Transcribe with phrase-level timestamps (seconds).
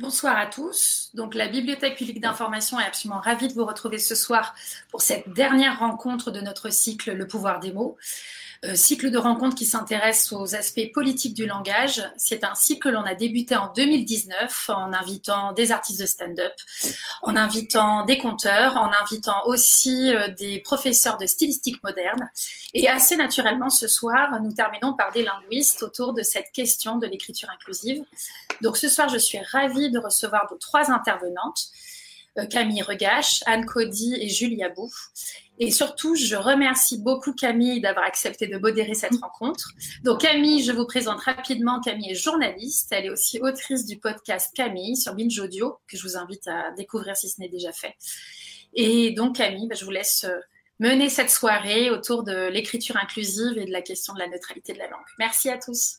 [0.00, 1.10] Bonsoir à tous.
[1.14, 4.54] Donc, la Bibliothèque publique d'information est absolument ravie de vous retrouver ce soir
[4.92, 7.96] pour cette dernière rencontre de notre cycle Le pouvoir des mots.
[8.64, 12.00] Euh, cycle de rencontres qui s'intéresse aux aspects politiques du langage.
[12.16, 16.52] C'est un cycle que l'on a débuté en 2019 en invitant des artistes de stand-up,
[17.22, 22.30] en invitant des conteurs, en invitant aussi euh, des professeurs de stylistique moderne.
[22.72, 27.06] Et assez naturellement, ce soir, nous terminons par des linguistes autour de cette question de
[27.08, 28.04] l'écriture inclusive.
[28.62, 31.70] Donc ce soir, je suis ravie de recevoir vos trois intervenantes.
[32.38, 34.90] Euh, Camille Regache, Anne Cody et Julie Abou.
[35.60, 39.72] Et surtout, je remercie beaucoup Camille d'avoir accepté de modérer cette rencontre.
[40.04, 41.80] Donc Camille, je vous présente rapidement.
[41.80, 42.92] Camille est journaliste.
[42.92, 46.70] Elle est aussi autrice du podcast Camille sur Binge Audio, que je vous invite à
[46.76, 47.96] découvrir si ce n'est déjà fait.
[48.74, 50.38] Et donc Camille, bah, je vous laisse euh,
[50.78, 54.78] mener cette soirée autour de l'écriture inclusive et de la question de la neutralité de
[54.78, 55.00] la langue.
[55.18, 55.98] Merci à tous.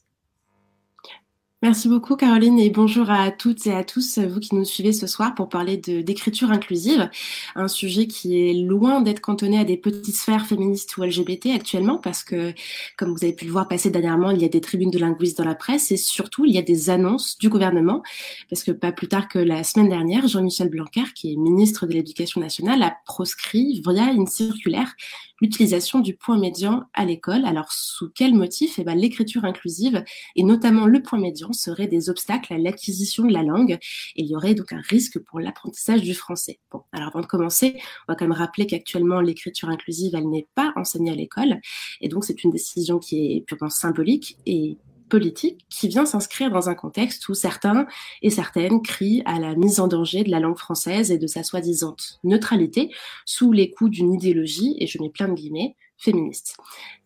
[1.62, 5.08] Merci beaucoup Caroline et bonjour à toutes et à tous vous qui nous suivez ce
[5.08, 7.10] soir pour parler d'écriture inclusive,
[7.54, 11.98] un sujet qui est loin d'être cantonné à des petites sphères féministes ou LGBT actuellement
[11.98, 12.54] parce que
[12.96, 15.38] comme vous avez pu le voir passer dernièrement, il y a des tribunes de linguistes
[15.38, 18.04] dans la presse et surtout il y a des annonces du gouvernement
[18.50, 21.92] parce que pas plus tard que la semaine dernière, Jean-Michel Blanquer qui est ministre de
[21.92, 24.96] l'Éducation nationale a proscrit via une circulaire
[25.42, 27.46] l'utilisation du point médian à l'école.
[27.46, 28.80] Alors, sous quel motif?
[28.80, 30.04] Eh ben, l'écriture inclusive
[30.36, 33.74] et notamment le point médian seraient des obstacles à l'acquisition de la langue
[34.16, 36.60] et il y aurait donc un risque pour l'apprentissage du français.
[36.72, 37.76] Bon, alors avant de commencer,
[38.08, 41.60] on va quand même rappeler qu'actuellement l'écriture inclusive, elle n'est pas enseignée à l'école
[42.02, 44.78] et donc c'est une décision qui est purement symbolique et
[45.10, 47.88] politique qui vient s'inscrire dans un contexte où certains
[48.22, 51.44] et certaines crient à la mise en danger de la langue française et de sa
[51.44, 52.92] soi-disant neutralité
[53.26, 56.56] sous les coups d'une idéologie, et je mets plein de guillemets, féministe.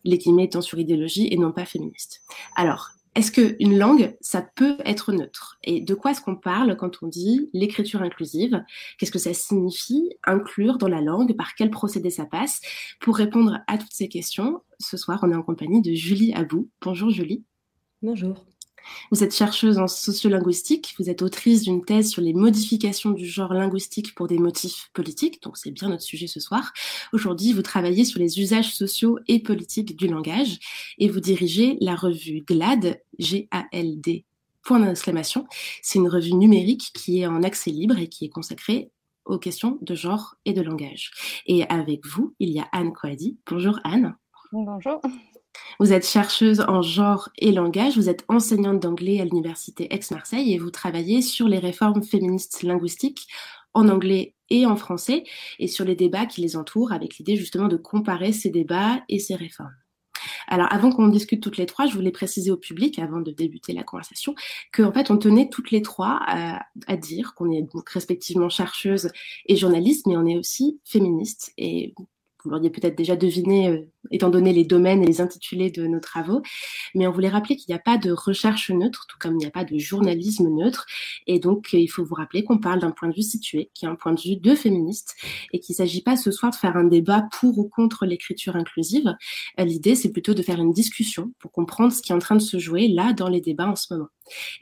[0.04, 2.22] Les guillemets étant sur idéologie et non pas féministe.
[2.54, 5.58] Alors, est-ce qu'une langue, ça peut être neutre?
[5.62, 8.64] Et de quoi est-ce qu'on parle quand on dit l'écriture inclusive?
[8.98, 11.36] Qu'est-ce que ça signifie inclure dans la langue?
[11.36, 12.60] Par quel procédé ça passe?
[13.00, 16.68] Pour répondre à toutes ces questions, ce soir, on est en compagnie de Julie Abou.
[16.82, 17.44] Bonjour Julie.
[18.02, 18.44] Bonjour.
[19.10, 23.54] Vous êtes chercheuse en sociolinguistique, vous êtes autrice d'une thèse sur les modifications du genre
[23.54, 26.72] linguistique pour des motifs politiques, donc c'est bien notre sujet ce soir.
[27.12, 30.58] Aujourd'hui, vous travaillez sur les usages sociaux et politiques du langage
[30.98, 34.24] et vous dirigez la revue GLAD, G-A-L-D,
[34.62, 35.46] point d'exclamation.
[35.82, 38.90] C'est une revue numérique qui est en accès libre et qui est consacrée
[39.24, 41.10] aux questions de genre et de langage.
[41.46, 43.38] Et avec vous, il y a Anne Coadi.
[43.46, 44.14] Bonjour Anne.
[44.52, 45.00] Bonjour.
[45.80, 50.58] Vous êtes chercheuse en genre et langage, vous êtes enseignante d'anglais à l'Université Aix-Marseille et
[50.58, 53.28] vous travaillez sur les réformes féministes linguistiques
[53.72, 55.24] en anglais et en français
[55.58, 59.18] et sur les débats qui les entourent avec l'idée justement de comparer ces débats et
[59.18, 59.74] ces réformes.
[60.46, 63.72] Alors, avant qu'on discute toutes les trois, je voulais préciser au public, avant de débuter
[63.72, 64.34] la conversation,
[64.72, 69.10] qu'en fait, on tenait toutes les trois à, dire qu'on est donc respectivement chercheuse
[69.46, 71.52] et journaliste, mais on est aussi féministe.
[71.58, 71.94] Et
[72.44, 76.00] vous l'auriez peut-être déjà deviné, euh, étant donné les domaines et les intitulés de nos
[76.00, 76.42] travaux.
[76.94, 79.46] Mais on voulait rappeler qu'il n'y a pas de recherche neutre, tout comme il n'y
[79.46, 80.86] a pas de journalisme neutre.
[81.26, 83.88] Et donc, il faut vous rappeler qu'on parle d'un point de vue situé, qui est
[83.88, 85.16] un point de vue de féministe,
[85.52, 88.56] et qu'il ne s'agit pas ce soir de faire un débat pour ou contre l'écriture
[88.56, 89.14] inclusive.
[89.58, 92.36] Euh, l'idée, c'est plutôt de faire une discussion pour comprendre ce qui est en train
[92.36, 94.08] de se jouer là dans les débats en ce moment.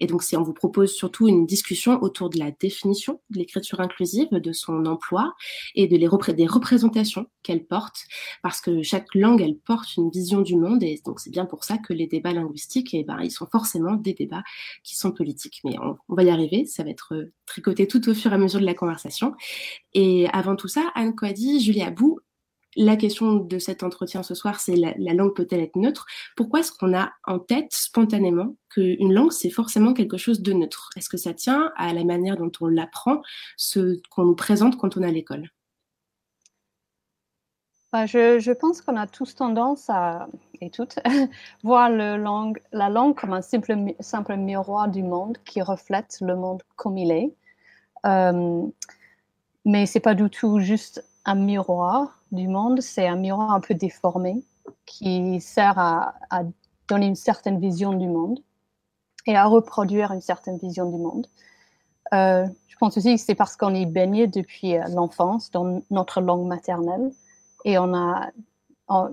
[0.00, 4.28] Et donc, on vous propose surtout une discussion autour de la définition de l'écriture inclusive,
[4.30, 5.34] de son emploi
[5.74, 8.04] et de les des représentations qu'elle porte,
[8.42, 11.64] parce que chaque langue, elle porte une vision du monde, et donc c'est bien pour
[11.64, 14.42] ça que les débats linguistiques, eh ben, ils sont forcément des débats
[14.82, 15.60] qui sont politiques.
[15.64, 18.38] Mais on, va y arriver, ça va être euh, tricoté tout au fur et à
[18.38, 19.34] mesure de la conversation.
[19.94, 22.20] Et avant tout ça, Anne Coady, Julie Abou,
[22.76, 26.06] la question de cet entretien ce soir, c'est la, langue peut-elle être neutre?
[26.36, 30.90] Pourquoi est-ce qu'on a en tête spontanément qu'une langue, c'est forcément quelque chose de neutre?
[30.96, 33.20] Est-ce que ça tient à la manière dont on l'apprend,
[33.56, 35.50] ce qu'on nous présente quand on est à l'école?
[37.92, 40.26] Je, pense qu'on a tous tendance à,
[40.60, 40.98] et toutes,
[41.62, 46.96] voir la langue comme un simple, simple miroir du monde qui reflète le monde comme
[46.96, 47.34] il est.
[48.06, 48.66] Euh,
[49.64, 53.74] mais c'est pas du tout juste un miroir du monde, c'est un miroir un peu
[53.74, 54.42] déformé
[54.86, 56.14] qui sert à,
[56.88, 58.40] donner une certaine vision du monde
[59.26, 61.26] et à reproduire une certaine vision du monde.
[62.12, 66.20] Euh, je pense aussi que c'est parce qu'on est baigné depuis euh, l'enfance dans notre
[66.20, 67.12] langue maternelle
[67.64, 68.30] et on a,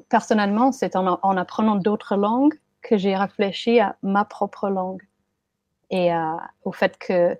[0.10, 5.04] personnellement, c'est en, en, apprenant d'autres langues que j'ai réfléchi à ma propre langue
[5.92, 6.12] et
[6.64, 7.38] au fait que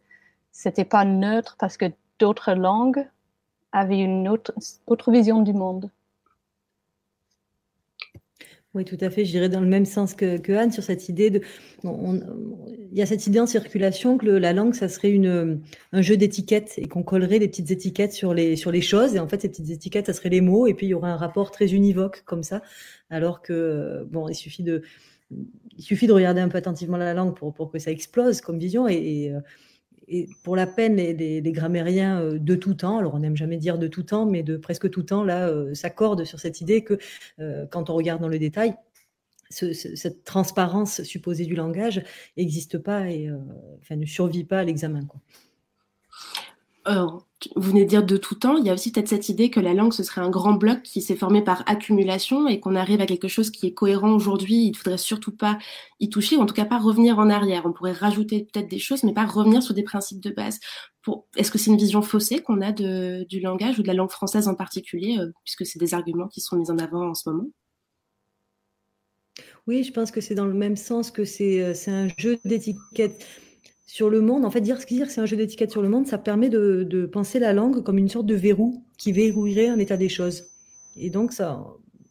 [0.52, 1.86] c'était pas neutre parce que
[2.18, 3.08] d'autres langues
[3.72, 4.54] avait une autre,
[4.88, 5.92] autre vision du monde.
[8.76, 9.26] Oui, tout à fait.
[9.26, 11.42] Je dirais dans le même sens que, Anne sur cette idée de.
[11.84, 15.62] il y a cette idée en circulation que la langue, ça serait une,
[15.92, 19.16] un jeu d'étiquettes et qu'on collerait des petites étiquettes sur les, sur les choses.
[19.16, 20.68] Et en fait, ces petites étiquettes, ça serait les mots.
[20.68, 22.62] Et puis, il y aurait un rapport très univoque comme ça.
[23.10, 24.84] Alors que, bon, il suffit de,
[25.32, 28.60] il suffit de regarder un peu attentivement la langue pour, pour que ça explose comme
[28.60, 28.88] vision.
[28.88, 29.40] Et, euh,
[30.10, 33.78] et pour la peine, les, grammairiens euh, de tout temps, alors on n'aime jamais dire
[33.78, 36.98] de tout temps, mais de presque tout temps, là, euh, s'accordent sur cette idée que
[37.40, 38.76] euh, quand on regarde dans le détail,
[39.52, 42.04] cette transparence supposée du langage
[42.38, 43.32] n'existe pas et
[43.90, 45.02] ne survit pas à l'examen
[47.56, 49.60] vous venez de dire de tout temps, il y a aussi peut-être cette idée que
[49.60, 53.00] la langue, ce serait un grand bloc qui s'est formé par accumulation et qu'on arrive
[53.00, 54.66] à quelque chose qui est cohérent aujourd'hui.
[54.66, 55.58] Il ne faudrait surtout pas
[56.00, 57.64] y toucher, ou en tout cas pas revenir en arrière.
[57.66, 60.60] On pourrait rajouter peut-être des choses, mais pas revenir sur des principes de base.
[61.38, 64.48] Est-ce que c'est une vision faussée qu'on a du langage ou de la langue française
[64.48, 67.48] en particulier, euh, puisque c'est des arguments qui sont mis en avant en ce moment?
[69.66, 73.26] Oui, je pense que c'est dans le même sens que c'est euh, un jeu d'étiquette
[73.90, 74.46] sur le monde.
[74.46, 77.10] En fait, dire, dire que c'est un jeu d'étiquette sur le monde, ça permet de,
[77.12, 80.52] penser la langue comme une sorte de verrou qui verrouillerait un état des choses.
[80.96, 81.66] Et donc, ça,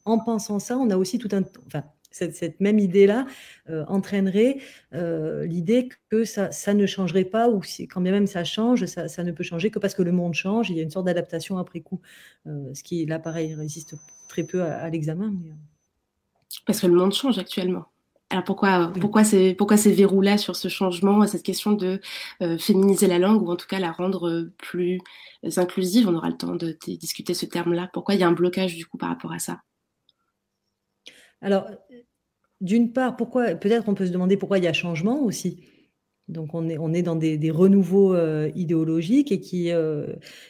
[0.05, 1.45] en pensant ça, on a aussi tout un.
[1.67, 3.27] Enfin, cette, même idée-là
[3.71, 4.59] euh, entraînerait
[4.93, 9.31] euh, l'idée que ça, ne changerait pas, ou quand bien même ça change, ça, ne
[9.31, 10.71] peut changer que parce que le monde change.
[10.71, 12.01] Il y a une sorte d'adaptation après coup.
[12.49, 13.95] Euh, ce qui, là, pareil, résiste
[14.29, 15.33] très peu à, l'examen.
[16.67, 17.87] Parce que le monde change actuellement.
[18.31, 21.99] Alors pourquoi, pourquoi ces, pourquoi ces verrous-là sur ce changement, cette question de
[22.43, 25.01] euh, féminiser la langue ou en tout cas la rendre euh, plus
[25.57, 26.09] inclusive?
[26.09, 27.89] On aura le temps de, discuter ce terme-là.
[27.95, 29.63] Pourquoi il y a un blocage du coup par rapport à ça?
[31.41, 31.69] Alors,
[32.61, 35.65] d'une part, pourquoi peut-être on peut se demander pourquoi il y a changement aussi.
[36.27, 39.71] Donc on est, on est dans des, renouveaux euh, idéologiques et qui,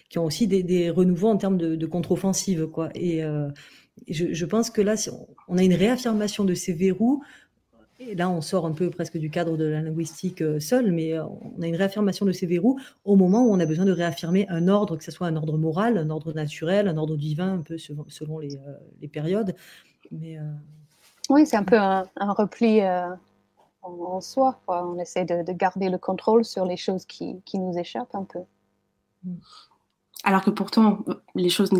[0.08, 2.66] qui ont aussi des, renouveaux en termes de, contre-offensive.
[2.66, 2.88] Quoi.
[2.96, 3.22] Et
[4.08, 4.96] je, je, pense que là,
[5.46, 7.22] on a une réaffirmation de ces verrous
[8.00, 11.14] et là, on sort un peu presque du cadre de la linguistique euh, seule, mais
[11.14, 13.92] euh, on a une réaffirmation de ces verrous au moment où on a besoin de
[13.92, 17.54] réaffirmer un ordre, que ce soit un ordre moral, un ordre naturel, un ordre divin,
[17.54, 19.56] un peu selon, les, euh, périodes.
[20.12, 20.38] Mais,
[21.28, 22.80] Oui, c'est un peu un, repli
[23.82, 24.60] en, soi.
[24.68, 28.40] On essaie de, garder le contrôle sur les choses qui, qui nous échappent un peu.
[30.24, 31.04] Alors que pourtant,
[31.36, 31.70] les choses,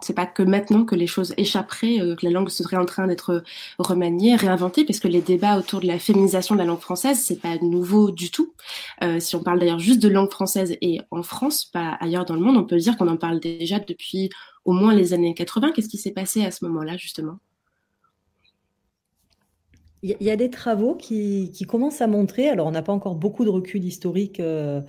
[0.00, 3.08] c'est pas que maintenant que les choses échapperaient, euh, que la langue serait en train
[3.08, 3.42] d'être
[3.78, 7.40] remaniée, réinventée, parce que les débats autour de la féminisation de la langue française, c'est
[7.40, 8.54] pas nouveau du tout.
[9.02, 12.34] Euh, si on parle d'ailleurs juste de langue française et en France, pas ailleurs dans
[12.34, 14.30] le monde, on peut dire qu'on en parle déjà depuis
[14.64, 15.72] au moins les années 80.
[15.72, 17.40] Qu'est-ce qui s'est passé à ce moment-là, justement?
[20.04, 23.46] Il y, a des travaux qui, commencent à montrer, alors on n'a pas encore beaucoup
[23.46, 24.82] de recul historique euh,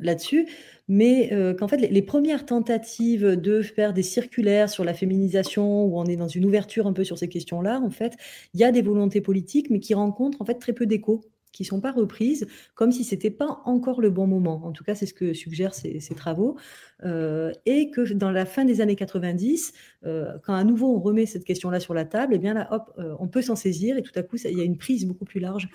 [0.00, 0.46] là-dessus,
[0.88, 5.98] mais euh, qu'en fait, les, premières tentatives de faire des circulaires sur la féminisation, où
[5.98, 8.14] on est dans une ouverture un peu sur ces questions-là, en fait,
[8.52, 11.22] il y a des volontés politiques, mais qui rencontrent en fait très peu d'écho
[11.52, 14.60] qui ne sont pas reprises, comme si ce n'était pas encore le bon moment.
[14.64, 16.56] En tout cas, c'est ce que suggèrent ces, travaux.
[17.04, 19.72] Euh, et que dans la fin des années 90,
[20.04, 23.00] euh, quand à nouveau on remet cette question-là sur la table, eh bien là, hop,
[23.20, 25.38] on peut s'en saisir, et tout à coup, il y a une prise beaucoup plus
[25.38, 25.68] large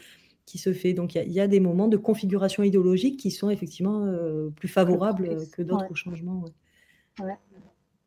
[0.49, 0.93] qui se fait.
[0.93, 5.47] Donc il y, a des moments de configuration idéologique qui sont effectivement euh, plus favorables
[5.51, 6.43] que d'autres changements.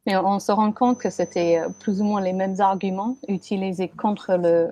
[0.04, 3.88] Mais on se rend compte que c'était euh, plus ou moins les mêmes arguments utilisés
[3.88, 4.68] contre le,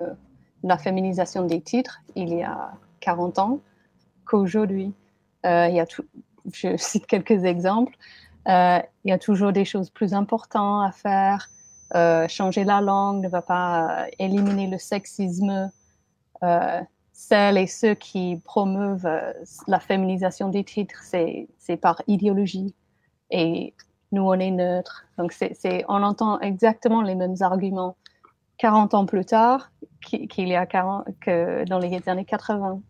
[0.63, 3.61] la féminisation des titres il y a 40 ans
[4.25, 4.93] qu'aujourd'hui.
[5.45, 6.03] Euh, il y a tout,
[6.51, 7.95] je cite quelques exemples.
[8.47, 11.49] il y a toujours des choses plus importantes à faire.
[12.27, 15.71] changer la langue ne va pas éliminer le sexisme
[17.21, 19.31] celles et ceux qui promeuvent euh,
[19.67, 22.73] la féminisation des titres, c'est par idéologie.
[23.29, 23.75] Et
[24.11, 25.05] nous, on est neutre.
[25.17, 25.33] Donc,
[25.87, 27.95] on entend exactement les mêmes arguments
[28.57, 32.81] 40 ans plus tard qu'il y a 40, que dans les années 80.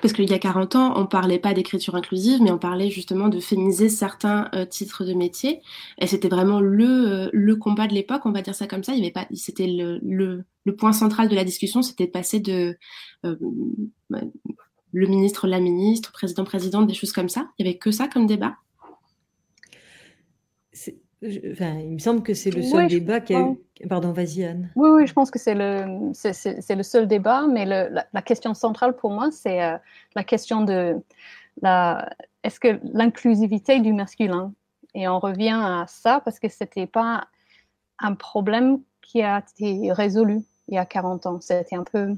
[0.00, 3.28] Parce qu'il y a 40 ans, on parlait pas d'écriture inclusive, mais on parlait justement
[3.28, 5.60] de féminiser certains euh, titres de métier.
[5.98, 8.92] Et c'était vraiment le, euh, le combat de l'époque, on va dire ça comme ça.
[8.94, 12.40] Il avait pas, c'était le, le, le, point central de la discussion, c'était de passer
[12.40, 12.78] de
[13.24, 13.36] euh,
[14.92, 17.48] le ministre, la ministre, président, présidente, des choses comme ça.
[17.58, 18.56] Il y avait que ça comme débat?
[21.52, 23.86] Enfin, il me semble que c'est le seul débat qui a eu.
[23.88, 24.70] Pardon, vas-y Anne.
[24.74, 28.54] Oui, oui, je pense que c'est le, c'est, le seul débat, mais le, la, question
[28.54, 29.76] centrale pour moi, c'est euh,
[30.16, 30.96] la question de
[31.60, 32.10] la,
[32.42, 34.52] est-ce que l'inclusivité du masculin.
[34.94, 37.28] Et on revient à ça parce que c'était pas
[37.98, 41.40] un problème qui a été résolu il y a 40 ans.
[41.40, 42.14] C'était un peu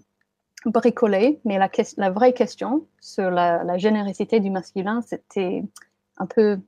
[0.66, 5.62] bricolé, mais la, vraie question sur la, la générosité du masculin, c'était
[6.16, 6.58] un peu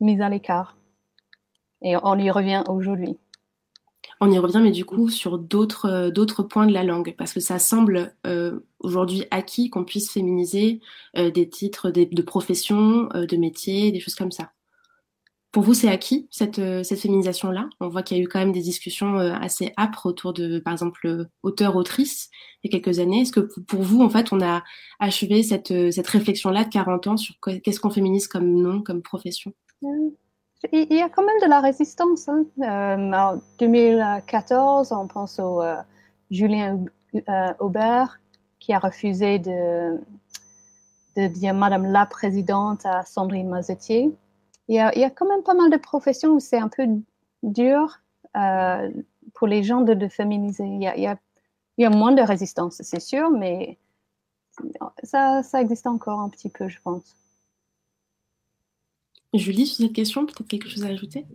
[0.00, 0.76] mise à l'écart.
[1.82, 3.18] Et on y revient aujourd'hui.
[4.22, 7.40] On y revient, mais du coup, sur d'autres euh, points de la langue, parce que
[7.40, 10.80] ça semble euh, aujourd'hui acquis qu'on puisse féminiser
[11.16, 14.52] euh, des titres de profession, de métier, des choses comme ça.
[15.52, 17.68] Pour vous, c'est acquis cette, cette féminisation-là?
[17.80, 20.72] On voit qu'il y a eu quand même des discussions assez âpres autour de, par
[20.72, 22.30] exemple, auteur-autrice
[22.62, 23.22] il y a quelques années.
[23.22, 24.62] Est-ce que pour vous, en fait, on a
[24.98, 25.68] achevé cette,
[26.06, 29.52] réflexion-là de 40 ans sur qu'est-ce qu'on féminise comme nom, comme profession?
[30.72, 32.28] Il y a quand même de la résistance.
[32.28, 32.44] Hein.
[32.60, 35.76] Euh, en 2014, on pense au euh,
[36.30, 38.20] Julien euh, Aubert
[38.58, 39.98] qui a refusé de,
[41.16, 44.12] de, dire Madame la Présidente à Sandrine Mazetier.
[44.70, 46.68] Il y, a, il y a quand même pas mal de professions où c'est un
[46.68, 46.86] peu
[47.42, 48.00] dur
[49.34, 50.64] pour les gens de, de féminiser.
[50.64, 51.18] Il y, a, il, y a,
[51.76, 53.78] il y, a, moins de résistance, c'est sûr, mais
[55.02, 57.16] ça, ça existe encore un petit peu, je pense.
[59.34, 61.26] Julie, sur cette question, peut-être quelque chose à ajouter?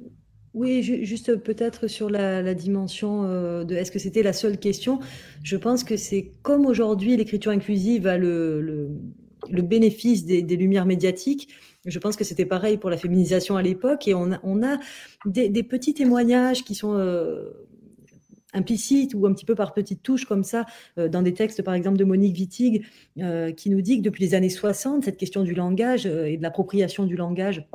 [0.53, 5.01] Oui, juste peut-être sur la, dimension euh, de est-ce que c'était la seule question?
[5.43, 11.49] Je pense que c'est comme aujourd'hui l'écriture inclusive a le, le, bénéfice des, lumières médiatiques.
[11.85, 14.79] Je pense que c'était pareil pour la féminisation à l'époque et on a,
[15.25, 17.51] des, petits témoignages qui sont euh,
[18.53, 20.65] implicites ou un petit peu par petites touches comme ça
[20.97, 22.85] euh, dans des textes par exemple de Monique Wittig
[23.55, 27.05] qui nous dit que depuis les années 60 cette question du langage et de l'appropriation
[27.05, 27.65] du langage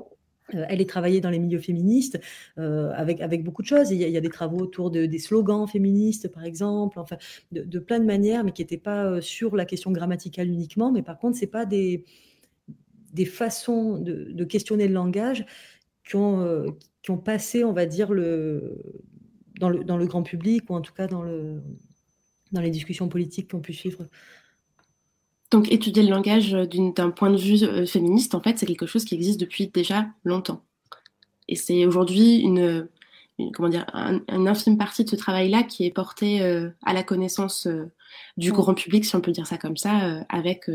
[0.55, 2.21] euh, elle est travaillée dans les milieux féministes
[2.59, 3.91] euh, avec, beaucoup de choses.
[3.91, 7.17] Il y, a, des travaux autour de, des slogans féministes, par exemple, enfin,
[7.53, 10.93] de, plein de manières, mais qui n'étaient pas euh, sur la question grammaticale uniquement.
[10.93, 12.05] Mais par contre, c'est pas des,
[13.13, 15.45] des façons de, de, questionner le langage
[16.05, 16.65] qui ont,
[17.03, 18.81] qui ont passé, on va dire, le,
[19.59, 21.63] dans, le, dans le grand public, ou en tout cas dans, le,
[22.53, 24.07] dans les discussions politiques qu'on pu suivre
[25.51, 28.87] donc étudier le langage euh, d'un point de vue euh, féministe, en fait, c'est quelque
[28.87, 30.63] chose qui existe depuis déjà longtemps.
[31.49, 32.89] Et c'est aujourd'hui une,
[33.55, 37.03] comment dire, un, une infime partie de ce travail-là qui est porté euh, à la
[37.03, 37.67] connaissance
[38.37, 40.71] du grand public, si on peut dire ça comme ça, avec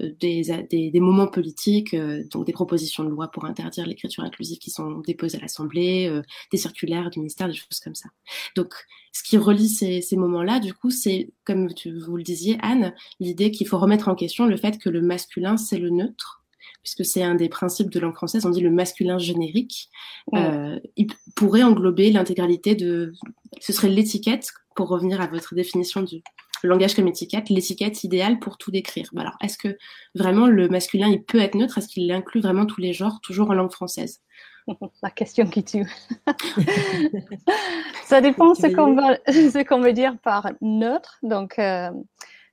[0.00, 4.58] euh, des, des, moments politiques, euh, donc des propositions de loi pour interdire l'écriture inclusive
[4.58, 6.22] qui sont déposées à l'Assemblée, euh,
[6.52, 8.08] des circulaires du ministère, des choses comme ça.
[8.54, 8.74] Donc,
[9.12, 12.94] ce qui relie ces, ces moments-là, du coup, c'est, comme tu, vous le disiez, Anne,
[13.20, 16.44] l'idée qu'il faut remettre en question le fait que le masculin, c'est le neutre,
[16.82, 19.88] puisque c'est un des principes de langue française, on dit le masculin générique,
[20.34, 23.12] euh, il pourrait englober l'intégralité de...
[23.60, 26.22] Ce serait l'étiquette, pour revenir à votre définition du,
[26.62, 29.10] langage comme étiquette, l'étiquette idéale pour tout décrire.
[29.16, 29.76] Alors, est-ce que
[30.14, 31.78] vraiment le masculin, il peut être neutre?
[31.78, 34.20] Est-ce qu'il inclut vraiment tous les genres, toujours en langue française?
[35.02, 35.86] La question qui tue.
[38.04, 41.18] Ça dépend ce qu'on veut, ce qu'on veut dire par neutre.
[41.22, 41.90] Donc, euh,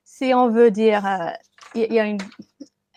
[0.04, 1.30] si on veut dire, euh,
[1.74, 2.06] il y, a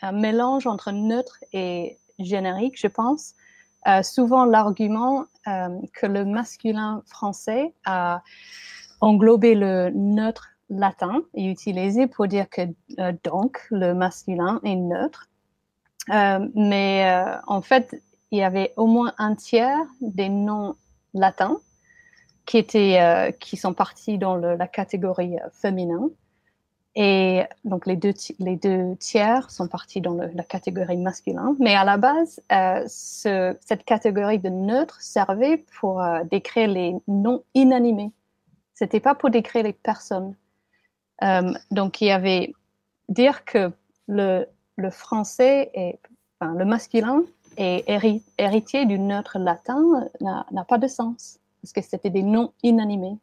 [0.02, 3.34] un mélange entre neutre et générique, je pense.
[3.88, 5.26] Euh, souvent, l'argument
[5.94, 8.22] que le masculin français a
[9.00, 12.62] englobé le neutre latin est utilisé pour dire que
[13.00, 15.28] euh, donc le masculin est neutre.
[16.10, 20.76] Euh, mais euh, en fait, il y avait au moins un tiers des noms
[21.14, 21.58] latins
[22.46, 26.10] qui étaient qui sont partis dans la catégorie féminin.
[26.96, 31.56] Et donc les deux, les deux tiers sont partis dans la catégorie masculin.
[31.60, 38.12] Mais à la base, ce, cette catégorie de neutre servait pour décrire les noms inanimés.
[38.74, 40.34] C'était pas pour décrire les personnes.
[41.24, 42.54] Euh, donc, il y avait
[43.10, 43.72] dire que
[44.08, 44.46] le,
[44.92, 46.00] français est,
[46.40, 47.24] enfin, le masculin
[47.58, 47.86] est
[48.38, 53.18] héritier du neutre latin n'a pas de sens parce que c'était des noms inanimés.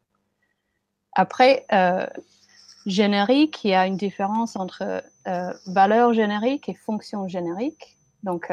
[1.12, 2.06] Après, euh,
[2.86, 7.96] générique, il y a une différence entre euh, valeur générique et fonction générique.
[8.24, 8.50] Donc,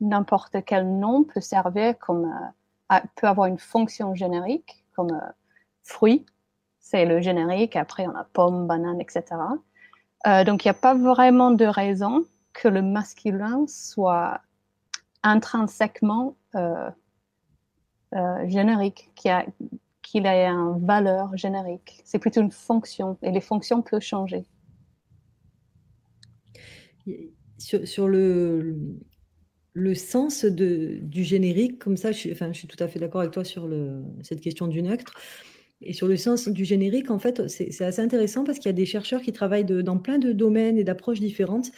[0.00, 2.32] n'importe quel nom peut servir comme,
[3.16, 5.20] peut avoir une fonction générique comme
[5.82, 6.24] fruit
[6.88, 7.74] c'est le générique.
[7.74, 9.22] Après, on a pomme, banane, etc.
[10.26, 14.40] Euh, donc, il n'y a pas vraiment de raison que le masculin soit
[15.24, 16.88] intrinsèquement euh,
[18.14, 22.00] euh, générique, qu'il ait une valeur générique.
[22.04, 24.44] C'est plutôt une fonction et les fonctions peuvent changer.
[27.58, 28.76] Sur, le,
[29.94, 33.44] sens du générique, comme ça, je enfin, je suis tout à fait d'accord avec toi
[33.44, 33.68] sur
[34.22, 35.12] cette question du neutre.
[35.82, 38.72] Et sur le sens du générique, en fait, c'est assez intéressant parce qu'il y a
[38.72, 41.70] des chercheurs qui travaillent dans plein de domaines et d'approches différentes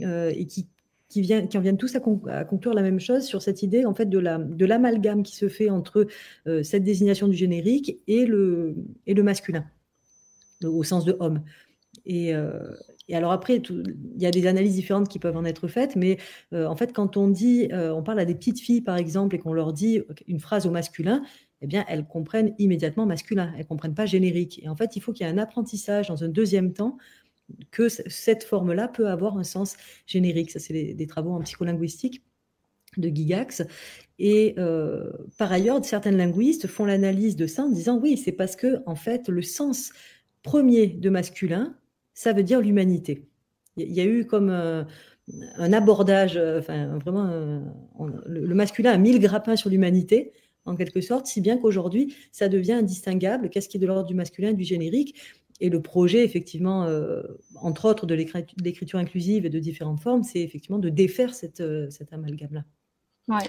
[0.00, 0.68] euh, et qui,
[1.08, 4.08] qui, qui en viennent tous à, conclure la même chose sur cette idée en fait
[4.08, 6.06] de l'amalgame qui se fait entre
[6.46, 8.76] euh, cette désignation du générique et le,
[9.08, 9.64] masculin,
[10.64, 11.42] au sens de homme.
[12.06, 12.52] Et, euh,
[13.12, 16.18] alors après, il y a des analyses différentes qui peuvent en être faites, mais
[16.52, 19.52] en fait, quand on dit, on parle à des petites filles par exemple et qu'on
[19.52, 21.20] leur dit une phrase au masculin,
[21.62, 24.60] eh bien, elles comprennent immédiatement masculin, elles ne comprennent pas générique.
[24.62, 26.96] Et en fait, il faut qu'il y ait un apprentissage dans un deuxième temps
[27.70, 29.76] que cette forme-là peut avoir un sens
[30.06, 30.50] générique.
[30.50, 32.22] Ça, c'est des, travaux en psycholinguistique
[32.96, 33.62] de Gigax.
[34.18, 38.56] Et euh, par ailleurs, certains linguistes font l'analyse de ça en disant oui, c'est parce
[38.56, 39.92] que en fait, le sens
[40.42, 41.76] premier de masculin,
[42.14, 43.26] ça veut dire l'humanité.
[43.76, 44.84] Il y a eu comme euh,
[45.56, 47.30] un abordage, euh, enfin vraiment,
[48.26, 50.32] le, masculin a mis le grappin sur l'humanité
[50.70, 53.50] en quelque sorte, si bien qu'aujourd'hui, ça devient indistinguable.
[53.50, 55.16] Qu'est-ce qui est de l'ordre du masculin, du générique
[55.60, 57.22] et le projet, effectivement, euh,
[57.56, 61.88] entre autres de l'écriture inclusive et de différentes formes, c'est effectivement de défaire cette, euh,
[61.90, 62.64] cet amalgame-là.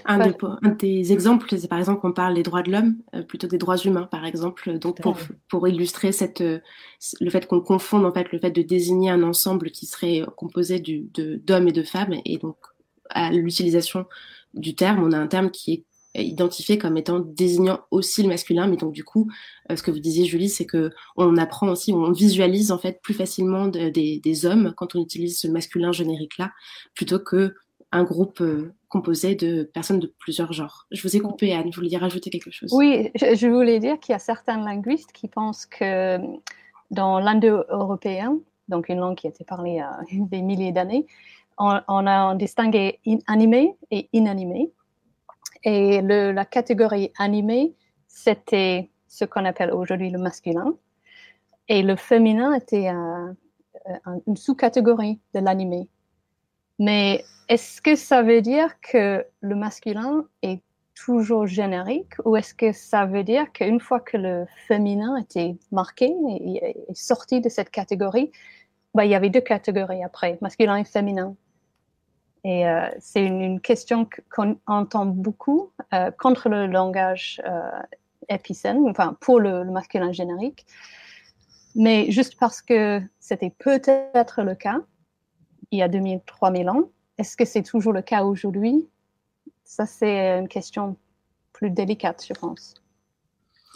[0.04, 3.52] un, des, exemples, c'est par exemple qu'on parle des droits de l'homme euh, plutôt que
[3.52, 4.78] des droits humains, par exemple.
[4.78, 5.16] Donc pour,
[5.48, 9.70] pour illustrer cette, le fait qu'on confonde en fait le fait de désigner un ensemble
[9.70, 12.58] qui serait composé d'hommes et de femmes, et donc
[13.08, 14.04] à l'utilisation
[14.52, 18.66] du terme, on a un terme qui est identifié comme étant désignant aussi le masculin.
[18.66, 19.30] Mais donc du coup,
[19.70, 23.00] euh, ce que vous disiez Julie, c'est que on apprend aussi, on visualise en fait
[23.02, 26.50] plus facilement des, hommes quand on utilise ce masculin générique là,
[26.94, 27.54] plutôt que
[27.92, 30.86] un groupe euh, composé de personnes de plusieurs genres.
[30.90, 32.72] Je vous ai coupé Anne, vous vouliez rajouter quelque chose?
[32.72, 36.18] Oui, je, voulais dire qu'il y a certains linguistes qui pensent que
[36.90, 38.38] dans l'indo-européen,
[38.68, 41.06] donc une langue qui a été parlée il y a des milliers d'années,
[41.58, 44.72] on, on a distingué animé et inanimé.
[45.64, 47.74] Et la catégorie animée,
[48.08, 50.74] c'était ce qu'on appelle aujourd'hui le masculin.
[51.68, 55.88] Et le féminin était une sous-catégorie de l'animé.
[56.78, 60.62] Mais est-ce que ça veut dire que le masculin est
[60.94, 66.12] toujours générique ou est-ce que ça veut dire qu'une fois que le féminin était marqué
[66.28, 68.30] et, sorti de cette catégorie,
[68.94, 71.34] bah, il y avait deux catégories après, masculin et féminin?
[72.44, 77.70] Et euh, c'est une, question qu'on entend beaucoup euh, contre le langage euh,
[78.28, 80.66] épicène, enfin pour le, masculin générique.
[81.74, 84.80] Mais juste parce que c'était peut-être le cas
[85.70, 88.88] il y a 2000, 3000 ans, est-ce que c'est toujours le cas aujourd'hui?
[89.64, 90.96] Ça, c'est une question
[91.54, 92.81] plus délicate, je pense.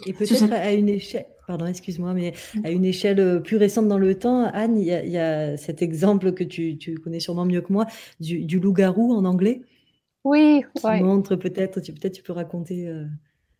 [0.04, 3.98] Et peut-être à une échelle, pardon, excuse-moi, mais à une échelle euh, plus récente dans
[3.98, 7.86] le temps, Anne, il y a, cet exemple que tu, connais sûrement mieux que moi,
[8.20, 9.62] du, loup-garou en anglais.
[10.24, 12.88] Oui, qui montre peut-être, tu, peut-être tu peux raconter.
[12.88, 13.06] Euh,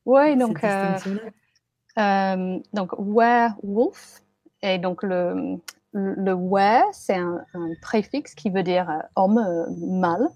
[0.05, 0.99] oui, donc, euh,
[1.99, 4.23] euh, donc werewolf,
[4.63, 5.59] et donc le,
[5.93, 7.45] le were, c'est un,
[7.81, 9.41] préfixe qui veut dire homme,
[9.79, 10.29] mâle,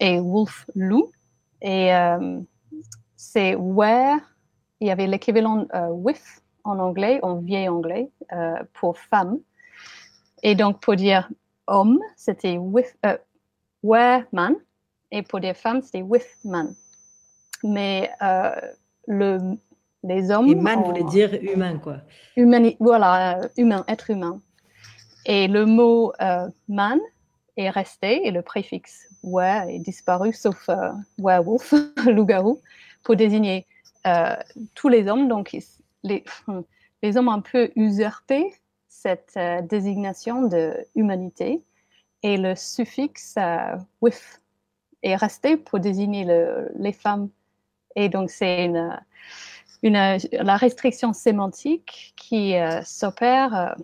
[0.00, 1.12] et wolf, loup,
[1.62, 1.90] et
[3.16, 4.18] c'est were
[4.80, 9.38] il y avait l'équivalent euh, with en anglais, en vieil anglais, euh, pour femme.
[10.42, 11.28] Et donc, pour dire
[11.66, 13.16] homme, c'était with, euh,
[13.82, 14.56] where man.
[15.10, 16.74] Et pour dire femme, c'était with man.
[17.62, 18.10] Mais
[19.06, 19.56] le,
[20.02, 20.48] les hommes.
[20.48, 21.98] Et man voulait dire humain, quoi.
[22.80, 24.40] voilà, humain, être humain.
[25.24, 26.12] Et le mot
[26.68, 26.98] man
[27.56, 30.68] est resté et le préfixe were est disparu, sauf
[31.18, 31.72] werewolf,
[32.06, 32.60] loup-garou,
[33.02, 33.66] pour désigner
[34.06, 34.36] euh,
[34.74, 35.56] tous les hommes, donc
[36.02, 36.24] les,
[37.16, 38.52] hommes ont un peu usurpé
[38.88, 41.62] cette euh, désignation de humanité
[42.22, 44.40] et le suffixe euh, with
[45.02, 47.28] est resté pour désigner le, les femmes.
[47.96, 48.70] Et donc c'est
[49.82, 53.76] la restriction sémantique qui s'opère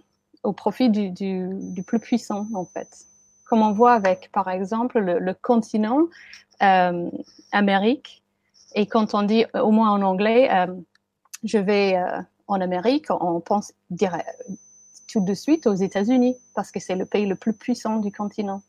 [0.43, 3.07] au profit du, plus puissant en fait.
[3.45, 6.09] Comme on voit avec par exemple le, le continent
[6.59, 8.20] Amérique
[8.75, 10.67] et quand on dit, au moins en anglais, euh,
[11.45, 13.73] je vais euh, en Amérique, on pense
[15.11, 18.63] tout de suite aux États-Unis parce que c'est le pays le plus puissant du continent.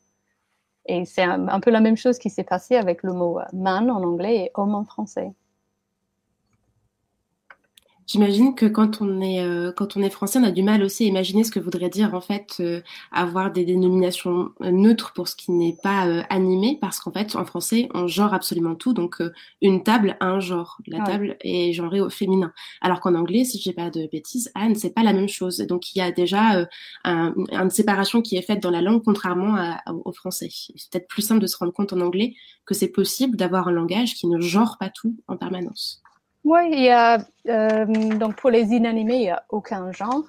[0.87, 4.01] Et c'est un, peu la même chose qui s'est passé avec le mot man en
[4.03, 5.31] anglais et homme en français.
[8.11, 11.05] J'imagine que quand on est euh, quand on est français, on a du mal aussi
[11.05, 12.81] à imaginer ce que voudrait dire en fait euh,
[13.13, 17.45] avoir des dénominations neutres pour ce qui n'est pas euh, animé, parce qu'en fait en
[17.45, 18.91] français on genre absolument tout.
[18.91, 19.23] Donc
[19.61, 22.51] une table a un genre, la table est genrée au féminin.
[22.81, 25.59] Alors qu'en anglais, si je dis pas de bêtises, Anne, c'est pas la même chose.
[25.59, 26.67] Donc il y a déjà
[27.05, 29.55] un, une séparation qui est faite dans la langue, contrairement
[29.87, 30.49] au français.
[30.51, 32.33] C'est peut-être plus simple de se rendre compte en anglais
[32.65, 36.01] que c'est possible d'avoir un langage qui ne genre pas tout en permanence.
[36.43, 37.85] Oui, il y a, euh,
[38.17, 40.23] donc pour les inanimés, il n'y a aucun genre.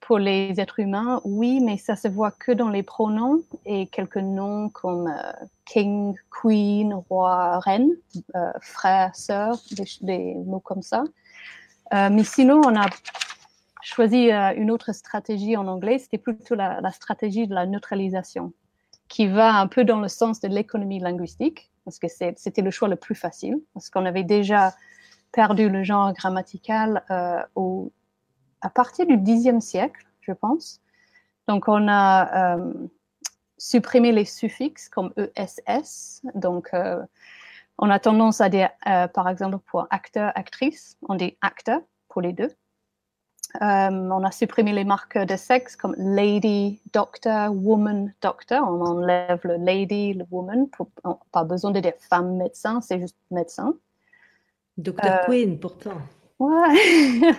[0.00, 4.18] Pour les êtres humains, oui, mais ça se voit que dans les pronoms et quelques
[4.18, 5.32] noms comme euh,
[5.64, 7.90] king, queen, roi, reine,
[8.36, 9.56] euh, frère, sœur,
[10.02, 11.04] des, mots comme ça.
[11.92, 12.86] mais sinon, on a
[13.82, 18.52] choisi une autre stratégie en anglais, c'était plutôt la, la stratégie de la neutralisation,
[19.08, 22.88] qui va un peu dans le sens de l'économie linguistique, parce que c'était le choix
[22.88, 24.74] le plus facile, parce qu'on avait déjà
[25.34, 27.02] perdu le genre grammatical
[27.54, 27.92] au,
[28.60, 30.80] à partir du Xe siècle, je pense.
[31.48, 32.56] Donc, on a
[33.58, 36.22] supprimé les suffixes comme ESS.
[36.34, 36.70] Donc,
[37.78, 38.70] on a tendance à dire,
[39.12, 42.54] par exemple, pour acteur, actrice, on dit acteur pour les deux.
[43.62, 48.66] Euh, on a supprimé les marques de sexe comme lady, doctor, woman, doctor.
[48.68, 50.66] On enlève le lady, le woman.
[51.30, 53.74] Pas besoin de dire femme médecin, c'est juste médecin.
[54.76, 55.98] Docteur euh, Queen, pourtant.
[56.38, 57.32] Ouais.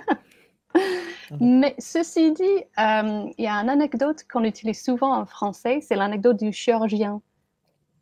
[1.39, 5.95] Mais ceci dit, euh, il y a une anecdote qu'on utilise souvent en français, c'est
[5.95, 7.21] l'anecdote du chirurgien.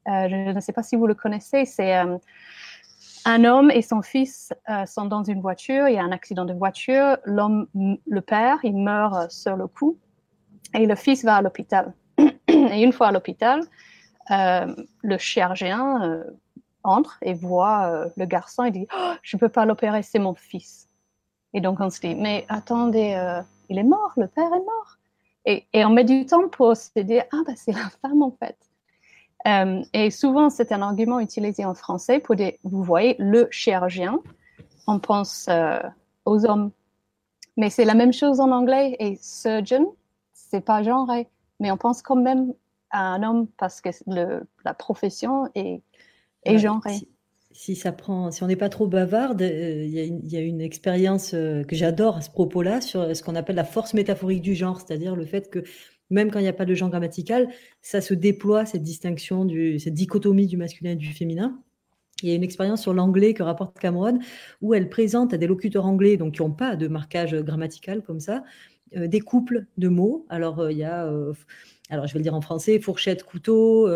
[0.05, 1.93] je ne sais pas si vous le connaissez, c'est
[3.25, 6.45] un homme et son fils euh, sont dans une voiture, il y a un accident
[6.45, 9.97] de voiture, l'homme, le père, il meurt euh, sur le coup
[10.73, 11.93] et le fils va à l'hôpital.
[12.17, 13.61] et une fois à l'hôpital,
[14.31, 16.23] euh, le chirurgien
[16.83, 20.33] entre et voit le garçon et dit oh, Je ne peux pas l'opérer, c'est mon
[20.33, 20.89] fils.
[21.53, 23.17] Et donc on se dit Mais attendez,
[23.69, 24.97] il est mort, le père est mort.
[25.45, 28.57] Et, on met du temps pour se dire Ah, bah, c'est la femme en fait.
[29.47, 34.19] Euh, et souvent, c'est un argument utilisé en français pour dire, vous voyez, le chirurgien,
[34.87, 35.79] on pense euh,
[36.25, 36.71] aux hommes.
[37.57, 38.95] Mais c'est la même chose en anglais.
[38.99, 39.95] Et surgeon,
[40.33, 41.27] c'est pas genré.
[41.59, 42.53] Mais on pense quand même
[42.89, 45.81] à un homme parce que le, la profession est,
[46.45, 46.95] est genrée.
[47.51, 51.31] Si, ça prend, si on n'est pas trop bavarde, euh, il y, a une expérience
[51.31, 55.15] que j'adore à ce propos-là sur ce qu'on appelle la force métaphorique du genre, c'est-à-dire
[55.15, 55.63] le fait que
[56.09, 57.49] même quand il n'y a pas de genre grammatical,
[57.81, 61.59] ça se déploie, cette distinction, du, cette dichotomie du masculin et du féminin.
[62.21, 64.19] Il y a une expérience sur l'anglais que rapporte Cameron,
[64.61, 68.19] où elle présente à des locuteurs anglais, donc qui n'ont pas de marquage grammatical comme
[68.19, 68.43] ça,
[68.95, 70.25] euh, des couples de mots.
[70.29, 71.33] Alors, euh, il y a, euh,
[71.89, 73.89] alors je vais le dire en français, fourchette, couteau,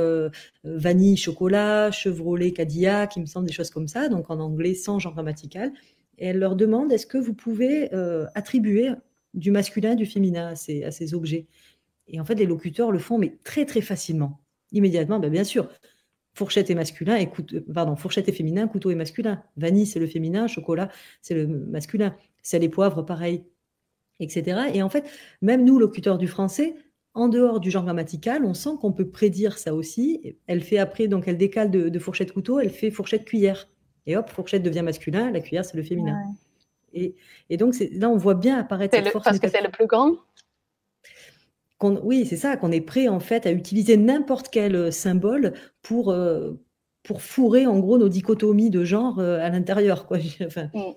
[0.63, 4.99] vanille, chocolat, Chevrolet, Cadillac, il me semble des choses comme ça, donc en anglais sans
[4.99, 5.71] genre grammatical.
[6.17, 7.89] Et elle leur demande est-ce que vous pouvez
[8.35, 8.89] attribuer
[9.33, 11.47] du masculin du féminin à ces, à ces objets?
[12.07, 14.39] Et en fait, les locuteurs le font, mais très, très facilement.
[14.71, 15.69] Immédiatement, ben, bien sûr,
[16.33, 19.43] fourchette est masculin, et euh, pardon, fourchette est féminin, couteau est masculin.
[19.57, 20.89] Vanille, c'est le féminin, chocolat,
[21.21, 22.15] c'est le masculin.
[22.41, 23.43] C'est les poivres, pareil,
[24.19, 24.69] etc.
[24.73, 25.09] Et en fait,
[25.41, 26.75] même nous, locuteurs du français,
[27.17, 30.35] en dehors du genre grammatical, on sent qu'on peut prédire ça aussi.
[30.47, 33.67] Elle fait après, donc elle décale de, fourchette couteau, elle fait fourchette cuillère.
[34.05, 36.15] Et hop, fourchette devient masculin, la cuillère, c'est le féminin.
[36.93, 37.15] Et,
[37.49, 39.25] et, donc, là, on voit bien apparaître cette force.
[39.25, 40.13] Parce que c'est le plus grand?
[41.81, 45.53] Oui, c'est ça, qu'on est prêt en fait à utiliser n'importe quel euh, symbole
[45.83, 46.53] pour, euh,
[47.03, 50.07] pour fourrer en gros nos dichotomies de genre euh, à l'intérieur.
[50.07, 50.17] Quoi.
[50.45, 50.93] Enfin, mm.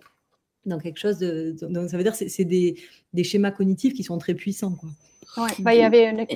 [0.67, 2.77] Dans quelque chose de, donc ça veut dire que c'est des,
[3.15, 4.77] des, schémas cognitifs qui sont très puissants.
[4.77, 5.49] Quoi.
[5.61, 6.27] bah, il y avait une...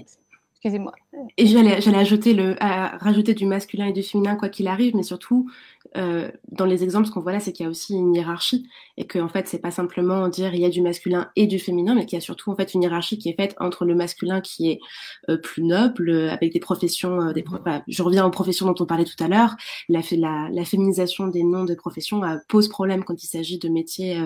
[0.64, 0.94] Excusez-moi.
[1.36, 4.96] Et j'allais, j'allais ajouter le, à rajouter du masculin et du féminin quoi qu'il arrive,
[4.96, 5.50] mais surtout
[5.96, 8.68] euh, dans les exemples, ce qu'on voit là, c'est qu'il y a aussi une hiérarchie
[8.96, 11.58] et que en fait, c'est pas simplement dire il y a du masculin et du
[11.58, 13.94] féminin, mais qu'il y a surtout en fait une hiérarchie qui est faite entre le
[13.94, 14.80] masculin qui est
[15.28, 18.86] euh, plus noble, euh, avec des professions, des bah, je reviens aux professions dont on
[18.86, 19.54] parlait tout à l'heure,
[19.88, 24.18] la, la, la, féminisation des noms de professions pose problème quand il s'agit de métiers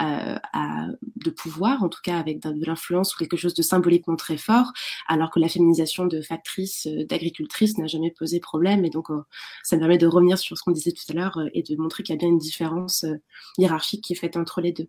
[0.00, 4.72] de pouvoir, en tout cas avec de, l'influence ou quelque chose de symboliquement très fort,
[5.08, 8.84] alors que la féminisation de factrice, d'agricultrice n'a jamais posé problème.
[8.84, 9.08] Et donc
[9.62, 11.76] ça me permet de revenir sur ce qu'on disait tout à l'heure euh, et de
[11.76, 13.16] montrer qu'il y a bien une différence euh,
[13.58, 14.88] hiérarchique qui est faite entre les deux.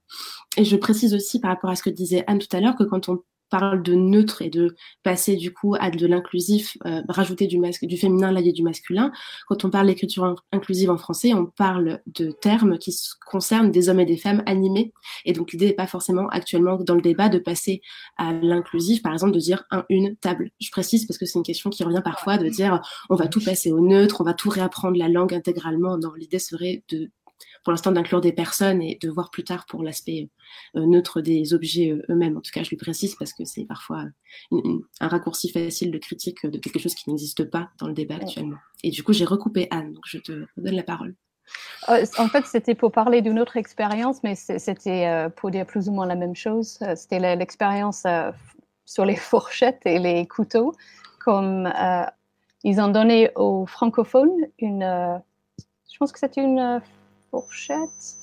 [0.58, 2.84] Et je précise aussi par rapport à ce que disait Anne tout à l'heure que
[2.84, 7.48] quand on parle de neutre et de passer du coup à de l'inclusif, euh, rajouter
[7.48, 9.12] du, du féminin là du masculin.
[9.48, 14.00] Quand on parle d'écriture inclusive en français, on parle de termes qui concernent des hommes
[14.00, 14.94] et des femmes animés.
[15.26, 17.82] Et donc l'idée n'est pas forcément actuellement dans le débat de passer
[18.18, 20.52] à l'inclusif, par exemple de dire un, une, table.
[20.60, 23.42] Je précise parce que c'est une question qui revient parfois de dire on va tout
[23.42, 25.98] passer au neutre, on va tout réapprendre la langue intégralement.
[25.98, 27.12] Non, l'idée serait de
[27.64, 30.30] pour l'instant d'inclure des personnes et de voir plus tard pour l'aspect
[30.76, 32.38] euh, neutre des objets euh, eux-mêmes.
[32.38, 34.06] En tout cas, je le précise parce que c'est parfois
[34.52, 38.58] un raccourci facile de critique de quelque chose qui n'existe pas dans le débat actuellement.
[38.84, 41.16] Et du coup, j'ai recoupé Anne, donc je te donne la parole.
[41.90, 45.92] Euh, en fait, c'était pour parler d'une autre expérience, mais c'était pour dire plus ou
[45.92, 46.80] moins la même chose.
[46.96, 48.04] C'était l'expérience
[48.86, 50.74] sur les fourchettes et les couteaux,
[51.20, 51.72] comme
[52.64, 55.22] ils ont donné aux francophones une,
[55.92, 56.82] je pense que c'était une
[57.30, 58.18] fourchette.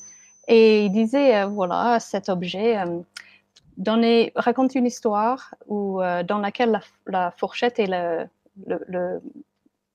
[0.49, 6.81] Et il disait, euh, voilà, cet objet euh, raconte une histoire où, euh, dans laquelle
[7.07, 9.21] la, fourchette est le,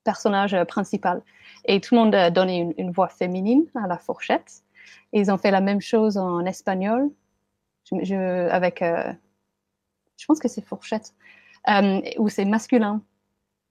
[0.03, 1.21] personnage principal.
[1.65, 4.63] Et tout le monde a donné une, voix féminine à la fourchette.
[5.13, 7.11] Et ils ont fait la même chose en espagnol,
[7.91, 11.13] avec, je pense que c'est fourchette,
[12.17, 13.01] où c'est masculin.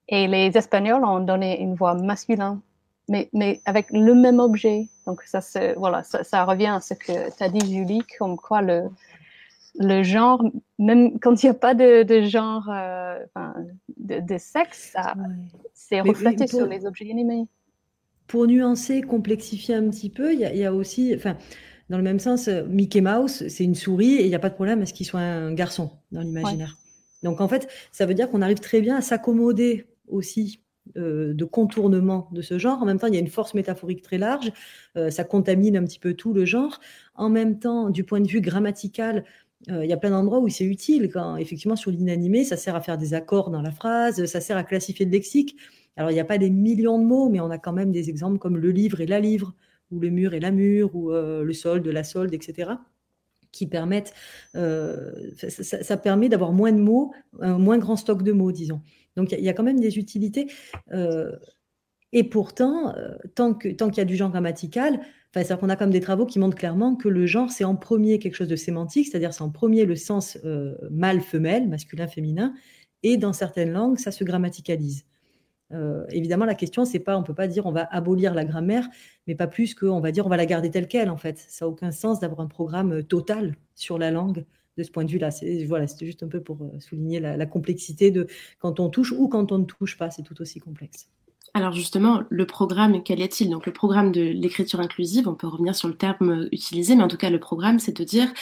[0.07, 2.61] Et les Espagnols ont donné une voix masculine
[3.11, 4.88] mais, mais avec le même objet.
[5.07, 5.40] Donc, ça,
[5.77, 8.85] voilà, ça, ça, revient à ce que tu as dit, Julie, comme quoi le,
[9.79, 10.42] le genre,
[10.79, 13.18] même quand il n'y a pas de, de genre, euh,
[13.96, 14.94] de, de, sexe,
[15.75, 17.46] c'est reflété sur les objets animés.
[18.29, 21.37] Pour nuancer, complexifier un petit peu, il y, y, a aussi, enfin,
[21.88, 24.55] dans le même sens, Mickey Mouse, c'est une souris et il n'y a pas de
[24.55, 26.77] problème à ce qu'il soit un garçon dans l'imaginaire.
[27.25, 30.60] Donc en fait, ça veut dire qu'on arrive très bien à s'accommoder aussi euh,
[30.97, 32.83] de contournement de ce genre.
[32.83, 34.53] En même temps, il y a une force métaphorique très large,
[34.97, 36.81] euh, ça contamine un petit peu tout le genre.
[37.14, 39.25] En même temps, du point de vue grammatical,
[39.71, 41.11] euh, il y a plein d'endroits où c'est utile.
[41.12, 44.57] Quand effectivement sur l'inanimé, ça sert à faire des accords dans la phrase, ça sert
[44.57, 45.57] à classifier le lexique.
[45.97, 48.09] Alors il n'y a pas des millions de mots, mais on a quand même des
[48.09, 49.55] exemples comme le livre et la livre,
[49.90, 52.73] ou le mur et la mur, ou le solde, la solde, etc
[53.53, 54.15] qui permettent,
[54.55, 55.51] ça,
[55.83, 58.81] ça, permet d'avoir moins de mots, un moins grand stock de mots, disons.
[59.17, 60.51] Donc il y, a quand même des utilités.
[60.93, 61.37] Euh,
[62.13, 65.01] et pourtant, euh, tant qu'il tant y a du genre grammatical,
[65.33, 68.19] c'est-à-dire qu'on a comme des travaux qui montrent clairement que le genre, c'est en premier
[68.19, 72.55] quelque chose de sémantique, c'est-à-dire c'est en premier le sens euh, mâle-femelle, masculin-féminin,
[73.03, 75.05] et dans certaines langues, ça se grammaticalise.
[76.11, 78.89] Évidemment, la question, c'est pas, on peut pas dire on va abolir la grammaire,
[79.27, 81.39] mais pas plus qu'on va dire on va la garder telle qu'elle, en fait.
[81.39, 84.45] Ça n'a aucun sens d'avoir un programme total sur la langue
[84.77, 85.31] de ce point de vue-là.
[85.67, 88.27] Voilà, c'était juste un peu pour euh, souligner la, complexité de
[88.59, 91.09] quand on touche ou quand on ne touche pas, c'est tout aussi complexe.
[91.53, 93.51] Alors justement, le programme, quel est-il?
[93.51, 97.09] Donc le programme de l'écriture inclusive, on peut revenir sur le terme utilisé, mais en
[97.09, 98.33] tout cas le programme, c'est de dire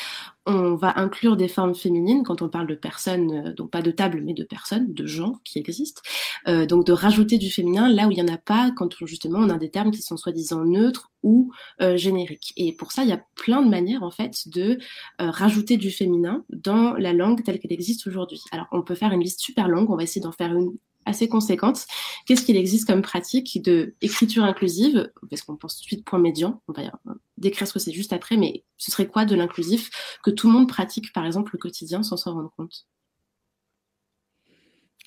[0.46, 3.90] on va inclure des formes féminines quand on parle de personnes, euh, donc pas de
[3.90, 6.00] table, mais de personnes, de gens qui existent.
[6.48, 9.38] Euh, donc de rajouter du féminin là où il n'y en a pas, quand justement
[9.38, 12.52] on a des termes qui sont soi-disant neutres ou euh, génériques.
[12.56, 14.78] Et pour ça, il y a plein de manières en fait de
[15.18, 18.40] rajouter du féminin dans la langue telle qu'elle existe aujourd'hui.
[18.52, 20.72] Alors on peut faire une liste super longue, on va essayer d'en faire une
[21.08, 21.86] assez conséquente.
[22.26, 25.10] Qu'est-ce qu'il existe comme pratique de écriture inclusive?
[25.30, 26.90] Parce qu'on pense tout de suite point médian, on va
[27.36, 29.90] décrire ce que c'est juste après, mais ce serait quoi de l'inclusif
[30.22, 32.86] que tout le monde pratique, par exemple, le quotidien sans s'en rendre compte?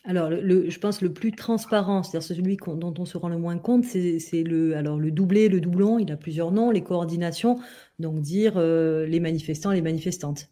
[0.03, 3.85] Alors, je pense le plus transparent, c'est-à-dire celui dont on se rend le moins compte,
[3.85, 7.59] c'est le, le doublé, le doublon, il a plusieurs noms, les coordinations,
[7.99, 10.49] donc dire euh, les manifestants, les manifestantes.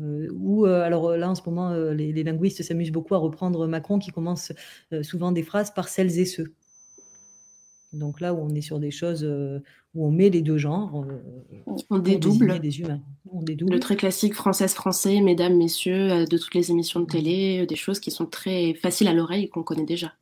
[0.00, 3.66] Euh, ou euh, alors là en ce moment euh, les, linguistes s'amusent beaucoup à reprendre
[3.66, 4.52] Macron qui commence
[5.02, 6.52] souvent des phrases par celles et ceux.
[7.92, 11.04] Donc là où on est sur des choses où on met les deux genres,
[11.90, 13.02] on dédouble des humains.
[13.30, 13.74] On dédouble.
[13.74, 18.10] Le très classique française-français, mesdames, messieurs, de toutes les émissions de télé, des choses qui
[18.10, 20.14] sont très faciles à l'oreille et qu'on connaît déjà.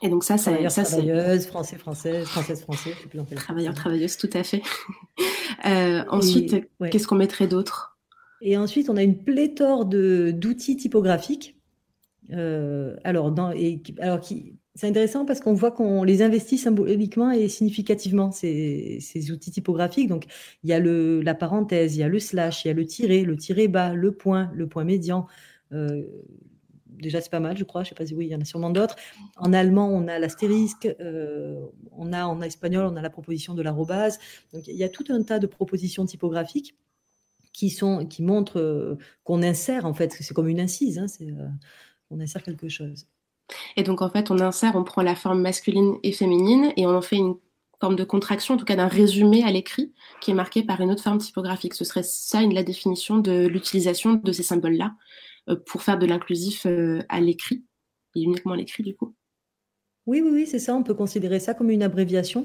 [0.00, 2.92] Et donc ça, ça, ça travailleuse, français, française, française, français.
[3.36, 4.62] Travailleur, travailleuse, tout à fait.
[5.66, 7.96] Euh, ensuite, qu'est-ce qu'on mettrait d'autre?
[8.40, 11.56] Et ensuite, on a une pléthore d'outils typographiques.
[12.32, 17.30] Euh, alors, dans, et, alors qui, c'est intéressant parce qu'on voit qu'on les investit symboliquement
[17.30, 20.08] et significativement, ces, ces, outils typographiques.
[20.08, 20.24] Donc,
[20.64, 22.86] il y a le, la parenthèse, il y a le slash, il y a le
[22.86, 25.26] tiré, le tiré bas, le point, le point médian.
[25.72, 26.02] Euh,
[26.98, 27.82] déjà, c'est pas mal, je crois.
[27.82, 28.96] Je sais pas si oui, il y en a sûrement d'autres.
[29.36, 30.88] En allemand, on a l'astérisque.
[31.00, 31.60] Euh,
[31.92, 34.18] on a en espagnol, on a la proposition de l'arrobase.
[34.52, 36.76] Donc, il y a tout un tas de propositions typographiques
[37.52, 40.12] qui sont, qui montrent euh, qu'on insère en fait.
[40.12, 40.98] C'est comme une incise.
[40.98, 41.48] Hein, euh,
[42.10, 43.06] on insère quelque chose.
[43.76, 46.96] Et donc, en fait, on insère, on prend la forme masculine et féminine et on
[46.96, 47.34] en fait une
[47.80, 50.90] forme de contraction, en tout cas d'un résumé à l'écrit, qui est marqué par une
[50.90, 51.74] autre forme typographique.
[51.74, 54.94] Ce serait ça la définition de l'utilisation de ces symboles-là
[55.66, 57.64] pour faire de l'inclusif euh, à l'écrit,
[58.14, 59.14] et uniquement à l'écrit du coup.
[60.06, 60.74] Oui, oui, oui, c'est ça.
[60.74, 62.44] On peut considérer ça comme une abréviation,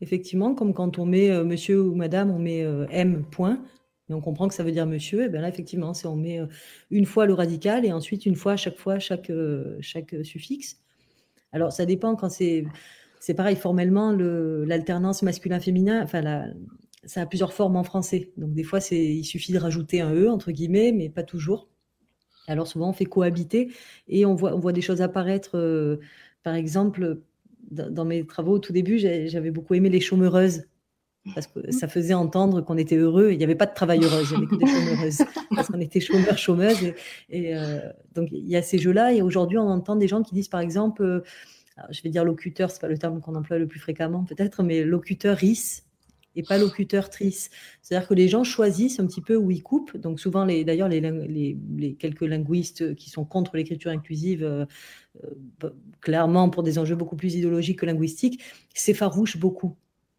[0.00, 3.62] effectivement, comme quand on met euh, monsieur ou madame, on met M point,
[4.08, 5.24] et on comprend que ça veut dire monsieur.
[5.24, 6.40] Et bien là, effectivement, c'est on met
[6.90, 9.30] une fois le radical et ensuite une fois chaque fois chaque,
[9.80, 10.80] chaque suffixe.
[11.52, 12.64] Alors, ça dépend quand c'est.
[13.22, 16.46] C'est pareil, formellement, l'alternance masculin-féminin, enfin,
[17.04, 18.32] ça a plusieurs formes en français.
[18.38, 21.68] Donc, des fois, il suffit de rajouter un E, entre guillemets, mais pas toujours.
[22.50, 23.72] Alors souvent, on fait cohabiter
[24.08, 25.56] et on voit, on voit des choses apparaître.
[25.56, 25.98] Euh,
[26.42, 27.20] par exemple,
[27.70, 30.64] dans, mes travaux au tout début, j'avais beaucoup aimé les chômeureuses
[31.34, 33.30] parce que ça faisait entendre qu'on était heureux.
[33.30, 35.22] Il n'y avait pas de travailleuses, il n'y avait que des chômeureuses
[35.54, 36.92] parce qu'on était chômeurs, chômeuses.
[37.28, 37.78] Et, euh,
[38.14, 39.12] donc il y a ces jeux-là.
[39.12, 41.20] Et aujourd'hui, on entend des gens qui disent, par exemple, euh,
[41.90, 44.82] je vais dire locuteur, c'est pas le terme qu'on emploie le plus fréquemment peut-être, mais
[44.82, 45.84] locuteur RIS
[46.36, 47.50] et pas locuteur trice.
[47.82, 49.96] C'est-à-dire que les gens choisissent un petit peu où ils coupent.
[49.96, 54.64] Donc souvent, d'ailleurs, les, les, quelques linguistes qui sont contre l'écriture inclusive, euh,
[55.24, 58.42] euh, clairement pour des enjeux beaucoup plus idéologiques que linguistiques,
[58.74, 59.76] s'effarouchent beaucoup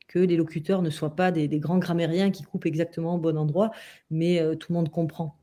[0.08, 3.71] que les locuteurs ne soient pas des, grands grammairiens qui coupent exactement au bon endroit,
[4.10, 5.40] mais euh, tout le monde comprend.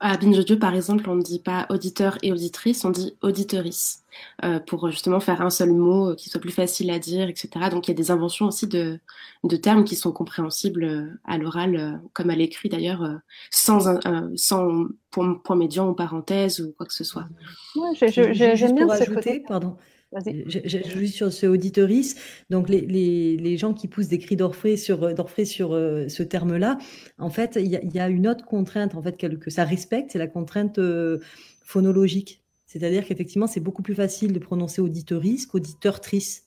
[0.00, 4.04] À Binge Audio, par exemple, on ne dit pas auditeur et auditrice, on dit auditorice,
[4.44, 7.48] euh, pour justement faire un seul mot euh, qui soit plus facile à dire, etc.
[7.70, 9.00] Donc il y a des inventions aussi de,
[9.42, 13.04] de termes qui sont compréhensibles euh, à l'oral, comme à l'écrit d'ailleurs,
[13.50, 13.98] sans,
[14.36, 17.26] sans point, point, médian ou parenthèse ou quoi que ce soit.
[17.74, 19.40] Ouais, j'aime bien ce côté.
[19.40, 19.76] Pardon.
[20.16, 22.16] Je, sur ce auditoris,
[22.48, 26.22] donc les, les, les, gens qui poussent des cris d'orfraie sur, d'orfraie sur euh, ce
[26.22, 26.78] terme-là,
[27.18, 30.26] en fait, il y, a une autre contrainte en fait, que, ça respecte, c'est la
[30.26, 31.18] contrainte euh,
[31.62, 32.42] phonologique.
[32.64, 36.44] C'est-à-dire qu'effectivement, c'est beaucoup plus facile de prononcer auditoris qu'auditeur-trice.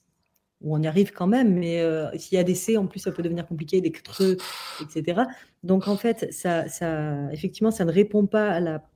[0.62, 3.00] Où on y arrive quand même, mais euh, s'il y a des C, en plus,
[3.00, 4.38] ça peut devenir compliqué, des creux,
[4.80, 5.22] etc.
[5.64, 8.88] Donc, en fait, ça, ça, effectivement, ça ne répond pas à la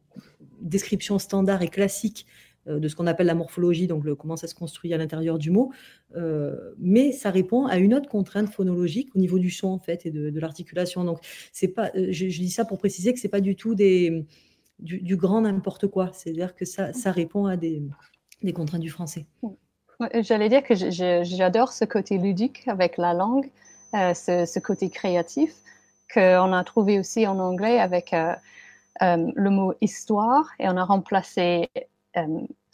[0.62, 4.56] description standard et classique euh, de ce qu'on appelle la morphologie, donc comment ça se
[4.56, 5.72] construit à l'intérieur du mot,
[6.16, 10.06] euh, mais ça répond à une autre contrainte phonologique au niveau du son en fait
[10.06, 11.04] et de, l'articulation.
[11.04, 11.20] Donc
[11.52, 14.26] c'est pas, euh, je, dis ça pour préciser que c'est pas du tout des,
[14.80, 17.84] du, grand n'importe quoi, c'est-à-dire que ça, ça répond à des,
[18.42, 19.26] des contraintes du français.
[20.22, 23.50] J'allais dire que j'adore ce côté ludique avec la langue,
[23.94, 25.54] ce, côté créatif
[26.14, 28.14] qu'on a trouvé aussi en anglais avec
[29.02, 31.70] le mot histoire et on a remplacé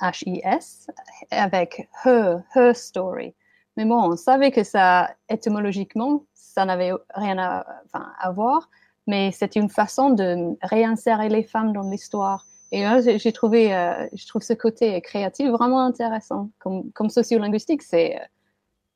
[0.01, 0.87] H-I-S
[1.31, 3.33] avec her, her story.
[3.77, 8.69] Mais bon, on savait que ça, étymologiquement, ça n'avait rien à, voir,
[9.07, 12.45] mais c'est une façon de réinsérer les femmes dans l'histoire.
[12.73, 12.85] Et
[13.17, 16.49] j'ai trouvé, euh, je trouve ce côté créatif vraiment intéressant.
[16.59, 18.25] Comme, comme sociolinguistique, c'est, euh,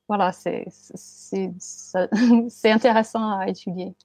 [0.08, 1.52] voilà, c'est, c'est
[2.72, 3.96] intéressant à étudier.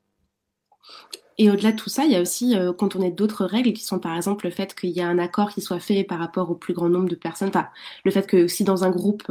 [1.40, 2.71] Et au-delà de tout ça, il y a aussi euh,
[3.12, 5.81] d'autres règles qui sont par exemple le fait qu'il y a un accord qui soit
[5.81, 7.49] fait par rapport au plus grand nombre de personnes.
[7.49, 7.69] Enfin,
[8.05, 9.23] le fait que si dans un groupe,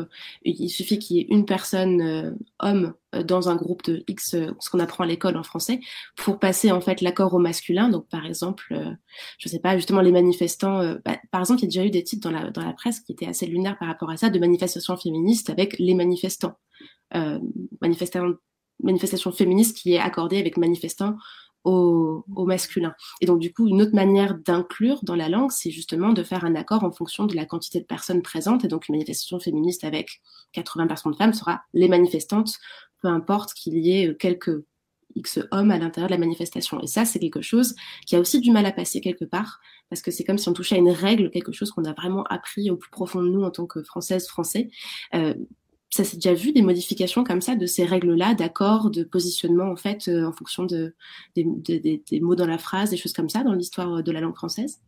[0.44, 2.32] il suffit qu'il y ait une personne euh,
[2.62, 5.82] homme euh, dans un groupe de X, ce qu'on apprend à l'école en français,
[6.16, 7.90] pour passer en fait l'accord au masculin.
[7.90, 8.98] Donc par exemple,
[9.38, 10.96] je sais pas, justement les manifestants.
[11.06, 13.02] Bah, par exemple, il y a déjà eu des titres dans la dans la presse
[13.02, 16.58] qui étaient assez lunaires par rapport à ça, de manifestations féministes avec les manifestants,
[17.82, 18.34] manifestants
[18.82, 21.16] manifestation féministe qui est accordée avec manifestants
[21.64, 22.94] au, masculin.
[23.22, 26.46] Et donc, du coup, une autre manière d'inclure dans la langue, c'est justement de faire
[26.46, 28.66] un accord en fonction de la quantité de personnes présentes.
[28.66, 30.22] Et donc, une manifestation féministe avec
[30.56, 32.58] 80% de femmes sera les manifestantes,
[33.02, 34.64] peu importe qu'il y ait quelques
[35.16, 36.80] X hommes à l'intérieur de la manifestation.
[36.82, 40.02] Et ça, c'est quelque chose qui a aussi du mal à passer quelque part, parce
[40.02, 42.70] que c'est comme si on touchait à une règle, quelque chose qu'on a vraiment appris
[42.70, 44.70] au plus profond de nous en tant que française, français.
[45.16, 45.34] Euh,
[45.90, 49.76] ça s'est déjà vu des modifications comme ça de ces règles-là, d'accords, de positionnement en
[49.76, 50.94] fait euh, en fonction de,
[51.36, 54.82] des, mots dans la phrase, des choses comme ça dans l'histoire de la langue française?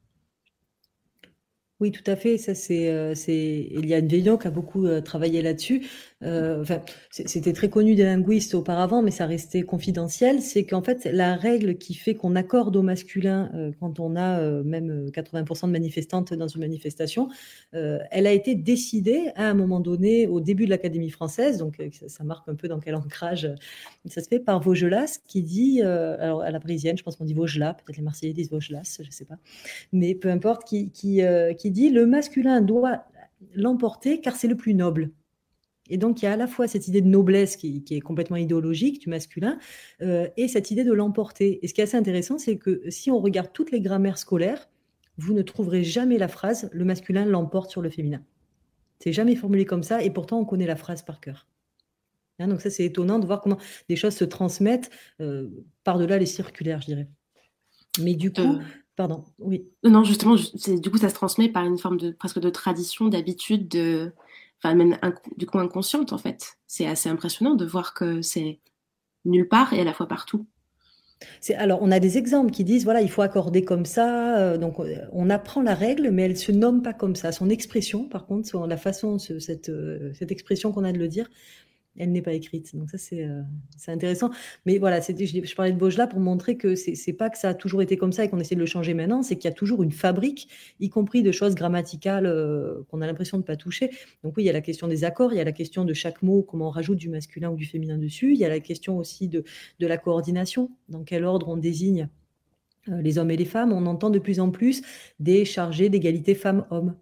[1.82, 2.38] Oui, tout à fait.
[2.38, 5.88] Ça, c'est, euh, Eliane Veillon qui a beaucoup euh, travaillé là-dessus.
[6.22, 10.44] Euh, enfin, c'était très connu des linguistes auparavant, mais ça restait confidentiel.
[10.44, 15.10] C'est qu'en fait, la règle qui fait qu'on accorde au masculin quand on a même
[15.10, 17.30] 80% de manifestantes dans une manifestation,
[17.72, 21.58] elle a été décidée à un moment donné au début de l'Académie française.
[21.58, 23.50] Donc, ça, marque un peu dans quel ancrage
[24.06, 27.34] ça se fait par Vaugelas qui dit, alors à la parisienne, je pense qu'on dit
[27.34, 29.38] Vaugelas, peut-être les Marseillais disent Vaugelas, je ne sais pas,
[29.92, 31.22] mais peu importe, qui, qui,
[31.58, 33.06] qui dit le masculin doit
[33.54, 35.12] l'emporter car c'est le plus noble.
[35.90, 38.38] Et donc, il y a à la fois cette idée de noblesse qui, est complètement
[38.38, 39.60] idéologique du masculin
[40.02, 41.60] euh, et cette idée de l'emporter.
[41.64, 44.70] Et ce qui est assez intéressant, c'est que si on regarde toutes les grammaires scolaires,
[45.18, 48.24] vous ne trouverez jamais la phrase le masculin l'emporte sur le féminin.
[49.00, 51.48] C'est jamais formulé comme ça et pourtant on connaît la phrase par cœur.
[52.40, 53.58] Hein, donc ça, c'est étonnant de voir comment
[53.90, 55.50] des choses se transmettent euh,
[55.84, 57.08] par-delà les circulaires, je dirais.
[58.00, 58.60] Mais du coup, euh,
[58.96, 59.68] pardon, oui.
[59.84, 63.68] Non, justement, du coup, ça se transmet par une forme de presque de tradition, d'habitude,
[63.68, 64.14] de
[64.64, 64.98] enfin même
[65.38, 66.58] du coup inconsciente en fait.
[66.68, 68.60] C'est assez impressionnant de voir que c'est
[69.26, 70.46] nulle part et à la fois partout.
[71.56, 74.40] Alors, on a des exemples qui disent, voilà, il faut accorder comme ça.
[74.40, 77.32] Euh, donc, euh, on apprend la règle, mais elle se nomme pas comme ça.
[77.32, 81.30] Son expression, par contre, la façon, cette, euh, cette expression qu'on a de le dire,
[81.98, 82.76] elle n'est pas écrite.
[82.76, 83.42] Donc ça, c'est euh,
[83.88, 84.32] intéressant.
[84.66, 87.54] Mais voilà, je, je parlais de Baugelat pour montrer que c'est pas que ça a
[87.54, 89.56] toujours été comme ça et qu'on essaie de le changer maintenant, c'est qu'il y a
[89.56, 90.48] toujours une fabrique,
[90.80, 93.90] y compris de choses grammaticales euh, qu'on a l'impression de ne pas toucher.
[94.24, 95.94] Donc oui, il y a la question des accords, il y a la question de
[95.94, 98.60] chaque mot, comment on rajoute du masculin ou du féminin dessus, il y a la
[98.60, 99.44] question aussi de,
[99.80, 102.08] de la coordination, dans quel ordre on désigne
[102.90, 103.74] euh, les hommes et les femmes.
[103.74, 104.82] On entend de plus en plus
[105.20, 106.96] des chargés d'égalité femmes-hommes.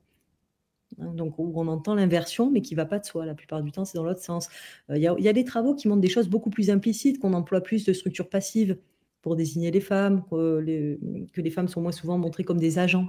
[0.97, 3.25] Hein, donc où on entend l'inversion, mais qui ne va pas de soi.
[3.25, 4.49] La plupart du temps, c'est dans l'autre sens.
[4.89, 7.61] Euh, il y, a des travaux qui montrent des choses beaucoup plus implicites, qu'on emploie
[7.61, 8.77] plus de structures passives
[9.21, 13.07] pour désigner les femmes, que les, femmes sont moins souvent montrées comme des agents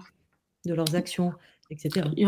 [0.67, 1.33] de leurs actions,
[1.71, 2.09] etc.
[2.17, 2.27] Il y,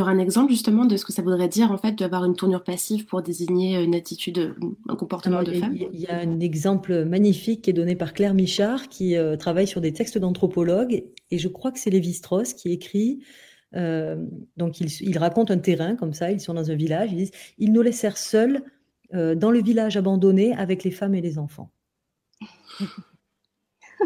[0.00, 2.64] aura, un exemple justement de ce que ça voudrait dire en fait d'avoir une tournure
[2.64, 4.56] passive pour désigner une attitude,
[4.88, 5.74] un comportement de femme?
[5.76, 9.68] Il y a un exemple magnifique qui est donné par Claire Michard qui euh, travaille
[9.68, 13.20] sur des textes d'anthropologues et je crois que c'est Lévi-Strauss qui écrit.
[13.74, 14.16] Euh,
[14.56, 17.32] donc il, il, raconte un terrain comme ça, ils sont dans un village, ils disent
[17.58, 18.62] ils nous laissèrent seuls
[19.14, 21.70] euh, dans le village abandonné avec les femmes et les enfants.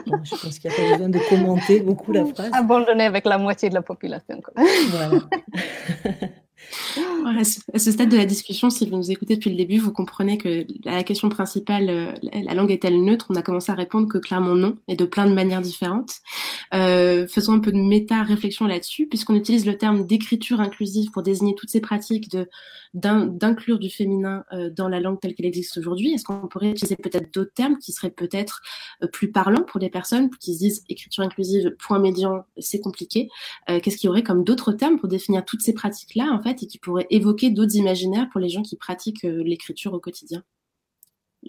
[0.04, 2.50] je pense qu'il n'y a pas besoin de commenter beaucoup la phrase.
[2.52, 4.40] Abandonné avec la moitié de la population.
[4.90, 5.20] Voilà.
[7.26, 10.38] À ce stade de la discussion, si vous nous écoutez depuis le début, vous comprenez
[10.38, 13.26] que la question principale, euh, la langue est-elle neutre?
[13.30, 16.14] On a commencé à répondre que clairement non, et de plein de manières différentes.
[16.74, 21.54] Euh, faisons un peu de méta-réflexion là-dessus, puisqu'on utilise le terme d'écriture inclusive pour désigner
[21.54, 22.36] toutes ces pratiques
[22.94, 26.12] d'inclure du féminin euh, dans la langue telle qu'elle existe aujourd'hui.
[26.12, 28.62] Est-ce qu'on pourrait utiliser peut-être d'autres termes qui seraient peut-être
[29.12, 33.28] plus parlants pour les personnes qui se disent écriture inclusive, point médian, c'est compliqué
[33.66, 36.66] Qu'est-ce qu'il y aurait comme d'autres termes pour définir toutes ces pratiques-là, en fait, et
[36.66, 40.42] qui pourraient évoquer d'autres imaginaires pour les gens qui pratiquent l'écriture au quotidien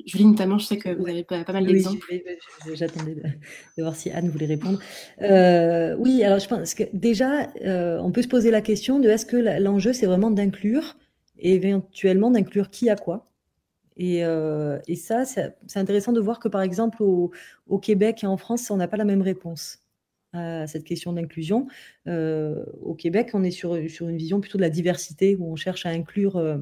[0.06, 2.06] Julie, notamment, je sais que vous avez pas, mal d'exemples.
[2.12, 4.80] Oui, j'attendais de, voir si Anne voulait répondre.
[5.22, 9.10] Euh, oui, alors je pense que déjà, euh, on peut se poser la question de
[9.10, 10.98] est-ce que l'enjeu, c'est vraiment d'inclure
[11.40, 13.30] et éventuellement d'inclure qui à quoi?
[13.96, 17.32] Et, euh, et, ça, c'est intéressant de voir que par exemple au,
[17.66, 19.80] au, Québec et en France, on n'a pas la même réponse
[20.68, 21.68] cette question d'inclusion.
[22.06, 25.90] au Québec, on est sur, une vision plutôt de la diversité où on cherche à
[25.90, 26.60] inclure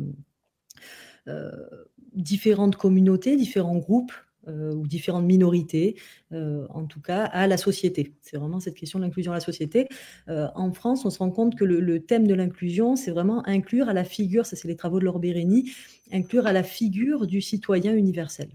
[2.14, 4.14] différentes communautés, différents groupes
[4.48, 5.96] euh, ou différentes minorités,
[6.32, 8.14] euh, en tout cas, à la société.
[8.22, 9.88] C'est vraiment cette question de l'inclusion à la société.
[10.30, 13.90] Euh, en France, on se rend compte que le, thème de l'inclusion, c'est vraiment inclure
[13.90, 15.72] à la figure, ça c'est les travaux de Laure Bérény,
[16.12, 18.50] inclure à la figure du citoyen universel.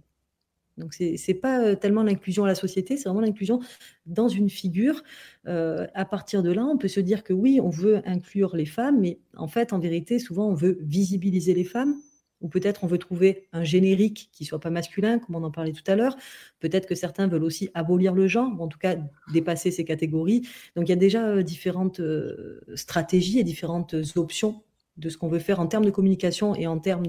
[0.80, 3.60] Donc, ce n'est pas tellement l'inclusion à la société, c'est vraiment l'inclusion
[4.06, 5.02] dans une figure.
[5.46, 9.00] à partir de là, on peut se dire que oui, on veut inclure les femmes,
[9.00, 11.96] mais en fait, en vérité, souvent, on veut visibiliser les femmes,
[12.40, 15.72] ou peut-être on veut trouver un générique qui soit pas masculin, comme on en parlait
[15.72, 16.16] tout à l'heure.
[16.58, 18.96] Peut-être que certains veulent aussi abolir le genre, ou en tout cas
[19.32, 20.42] dépasser ces catégories.
[20.76, 24.62] Donc il y a déjà euh, différentes euh, stratégies et différentes options
[24.96, 27.06] de ce qu'on veut faire en termes de communication et en termes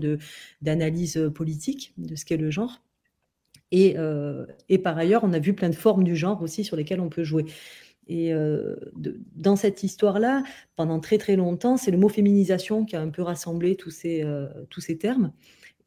[0.61, 2.81] d'analyse euh, politique de ce qu'est le genre.
[3.71, 3.95] Et,
[4.67, 7.09] et, par ailleurs, on a vu plein de formes du genre aussi sur lesquelles on
[7.09, 7.45] peut jouer.
[8.07, 8.75] Et euh,
[9.35, 10.43] dans cette histoire-là,
[10.75, 14.23] pendant très très longtemps, c'est le mot féminisation qui a un peu rassemblé tous ces,
[14.23, 15.31] euh, tous ces termes.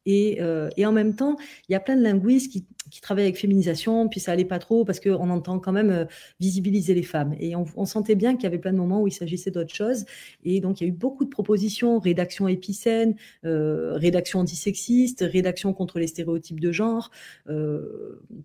[0.07, 1.37] Euh, et, en même temps,
[1.67, 2.65] il y a plein de linguistes qui,
[3.01, 6.05] travaillent avec féminisation, puis ça allait pas trop parce qu'on entend quand même euh,
[6.39, 7.35] visibiliser les femmes.
[7.41, 10.05] Et on, sentait bien qu'il y avait plein de moments où il s'agissait d'autre chose.
[10.45, 15.73] Et donc, il y a eu beaucoup de propositions, rédaction épicène, euh, rédaction antisexiste, rédaction
[15.73, 17.11] contre les stéréotypes de genre,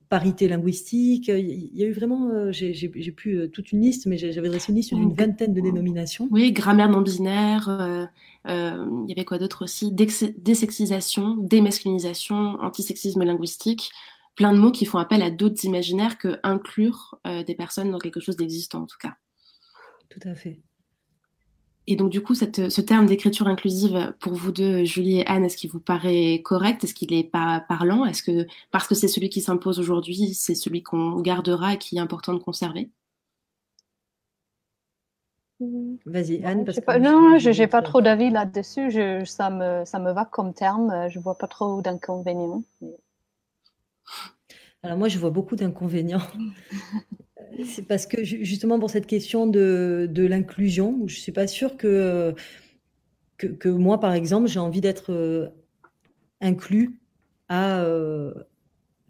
[0.09, 1.29] parité linguistique.
[1.29, 4.95] Il y a eu vraiment, j'ai plus toute une liste, mais j'avais dressé une liste
[4.95, 6.27] d'une vingtaine de dénominations.
[6.33, 8.09] Oui, grammaire non binaire
[8.47, 9.93] il y avait quoi d'autre aussi?
[9.93, 13.91] Désexisation, démasculinisation, antisexisme linguistique,
[14.34, 17.99] plein de mots qui font appel à d'autres imaginaires que inclure euh, des personnes dans
[17.99, 19.14] quelque chose d'existant en tout cas.
[20.09, 20.61] Tout à fait.
[21.86, 25.45] Et donc, du coup, cette, ce terme d'écriture inclusive, pour vous deux, Julie et Anne,
[25.45, 26.84] est-ce qu'il vous paraît correct?
[26.84, 28.05] Est-ce qu'il n'est pas parlant?
[28.05, 31.97] Est-ce que, parce que c'est celui qui s'impose aujourd'hui, c'est celui qu'on gardera et qui
[31.97, 32.91] est important de conserver?
[36.07, 36.65] Vas-y, Anne.
[36.65, 39.27] Parce que non, je n'ai pas trop d'avis là-dessus.
[39.27, 41.09] Ça me, ça me va comme terme.
[41.11, 42.63] Je ne vois pas trop d'inconvénients.
[44.83, 46.23] Alors moi, je vois beaucoup d'inconvénients.
[47.67, 51.77] C'est parce que justement pour cette question de, de l'inclusion, je ne suis pas sûre
[51.77, 52.35] que,
[53.37, 55.49] que, que, moi, par exemple, j'ai envie d'être euh,
[56.41, 56.99] inclus
[57.49, 58.33] à, euh,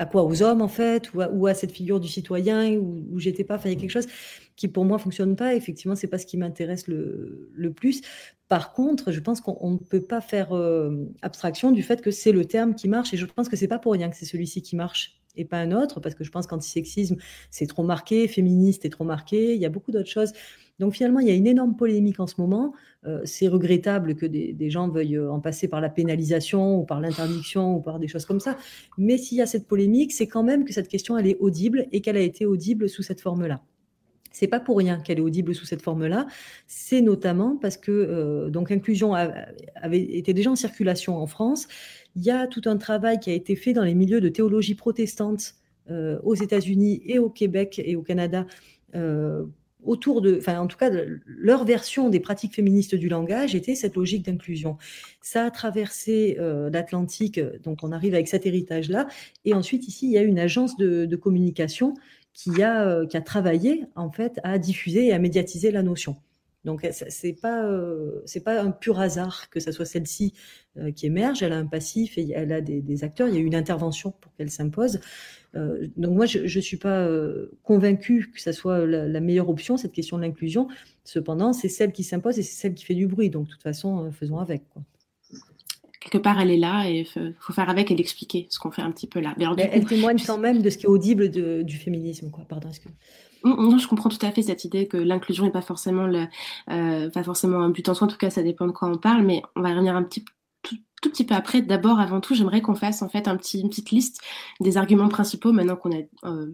[0.01, 3.57] à quoi Aux hommes, en fait, ou à, cette figure du citoyen, où, j'étais pas.
[3.57, 4.07] Enfin, il y a quelque chose
[4.57, 5.55] qui pour moi fonctionne pas.
[5.55, 8.01] Effectivement, c'est pas ce qui m'intéresse le, le, plus.
[8.49, 12.33] Par contre, je pense qu'on ne peut pas faire euh, abstraction du fait que c'est
[12.33, 14.63] le terme qui marche, et je pense que c'est pas pour rien que c'est celui-ci
[14.63, 17.17] qui marche et pas un autre, parce que je pense qu'antisexisme
[17.51, 19.55] c'est trop marqué, féministe est trop marqué.
[19.55, 20.33] Il y a beaucoup d'autres choses.
[20.81, 22.72] Donc finalement, il y a une énorme polémique en ce moment.
[23.07, 27.01] Euh, c'est regrettable que des, gens veuillent euh, en passer par la pénalisation ou par
[27.01, 28.57] l'interdiction ou par des choses comme ça.
[28.97, 31.87] Mais s'il y a cette polémique, c'est quand même que cette question, elle est audible
[31.93, 33.61] et qu'elle a été audible sous cette forme-là.
[34.33, 36.26] C'est pas pour rien qu'elle est audible sous cette forme-là.
[36.66, 41.68] C'est notamment parce que euh, donc inclusion avait été déjà en circulation en France.
[42.16, 44.74] Il y a tout un travail qui a été fait dans les milieux de théologie
[44.74, 45.57] protestante
[45.91, 48.47] euh, aux États-Unis et au Québec et au Canada
[49.85, 50.91] autour de, enfin en tout cas,
[51.26, 54.76] leur version des pratiques féministes du langage était cette logique d'inclusion.
[55.20, 56.37] Ça a traversé
[56.72, 59.07] l'Atlantique, donc on arrive avec cet héritage-là.
[59.45, 61.95] Et ensuite ici, il y a une agence de, communication
[62.33, 66.16] qui a, euh, qui a travaillé en fait à diffuser et à médiatiser la notion.
[66.64, 70.35] Donc c'est pas euh, c'est pas un pur hasard que ça soit celle-ci
[70.76, 71.43] euh, qui émerge.
[71.43, 73.28] Elle a un passif et elle a des, acteurs.
[73.28, 75.01] Il y a eu une intervention pour qu'elle s'impose.
[75.57, 77.09] Euh, donc moi je ne suis pas
[77.63, 80.69] convaincue que ça soit la, meilleure option cette question de l'inclusion.
[81.05, 83.31] Cependant c'est celle qui s'impose et c'est celle qui fait du bruit.
[83.31, 84.69] Donc de toute façon faisons avec.
[84.71, 84.83] Quoi.
[86.01, 88.83] Quelque part elle est là et il faut faire avec et l'expliquer ce qu'on fait
[88.83, 89.35] un petit peu là.
[89.39, 92.31] Mais elle témoigne quand même de ce qui est audible du féminisme.
[92.31, 92.45] Quoi.
[92.49, 92.71] Pardon.
[92.71, 92.89] Que...
[93.45, 96.27] Non, je comprends tout à fait cette idée que l'inclusion n'est pas forcément le,
[96.71, 98.07] euh, pas forcément un but en soi.
[98.07, 100.25] En tout cas, ça dépend de quoi on parle, mais on va revenir un petit
[101.01, 101.63] tout, petit peu après.
[101.63, 104.21] D'abord, avant tout, j'aimerais qu'on fasse en fait un petit, une petite liste
[104.61, 106.53] des arguments principaux maintenant qu'on a euh,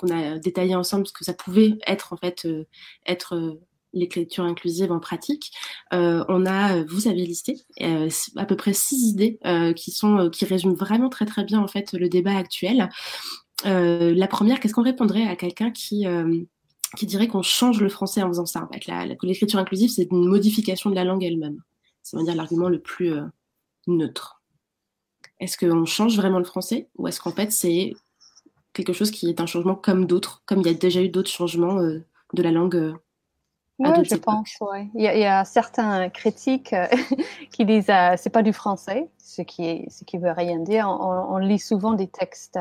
[0.00, 2.64] qu'on a détaillé ensemble ce que ça pouvait être en fait euh,
[3.06, 3.60] être euh,
[3.92, 5.52] l'écriture inclusive en pratique.
[5.92, 9.38] On a, vous avez listé à peu près six idées
[9.74, 12.90] qui sont qui résument vraiment très très bien en fait le débat actuel.
[13.64, 16.04] La première, qu'est-ce qu'on répondrait à quelqu'un qui,
[16.98, 20.90] qui dirait qu'on change le français en faisant ça la, L'écriture inclusive, c'est une modification
[20.90, 21.62] de la langue elle-même.
[22.02, 23.14] C'est dire l'argument le plus
[23.86, 24.42] neutre.
[25.40, 27.94] Est-ce qu'on change vraiment le français ou est-ce qu'en fait c'est
[28.72, 31.30] quelque chose qui est un changement comme d'autres, comme il y a déjà eu d'autres
[31.30, 32.94] changements de la langue
[33.78, 34.88] oui, je pense, oui.
[34.94, 36.74] Il, y a certains critiques
[37.52, 40.88] qui disent euh, c'est pas du français, ce qui est, ce qui veut rien dire.
[40.88, 42.58] On, on lit souvent des textes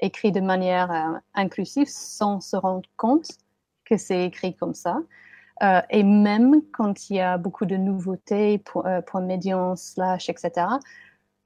[0.00, 3.28] écrit de manière euh, inclusive sans se rendre compte
[3.84, 4.98] que c'est écrit comme ça.
[5.62, 10.28] Euh, et même quand il y a beaucoup de nouveautés, point, euh, point médian, slash,
[10.28, 10.66] etc.,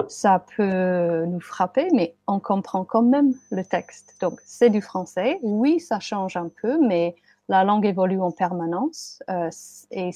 [0.06, 4.16] ça peut nous frapper, mais on comprend quand même le texte.
[4.20, 5.40] Donc, c'est du français.
[5.42, 7.16] Oui, ça change un peu, mais
[7.48, 9.22] la langue évolue en permanence.
[9.28, 9.50] Euh,
[9.90, 10.11] et,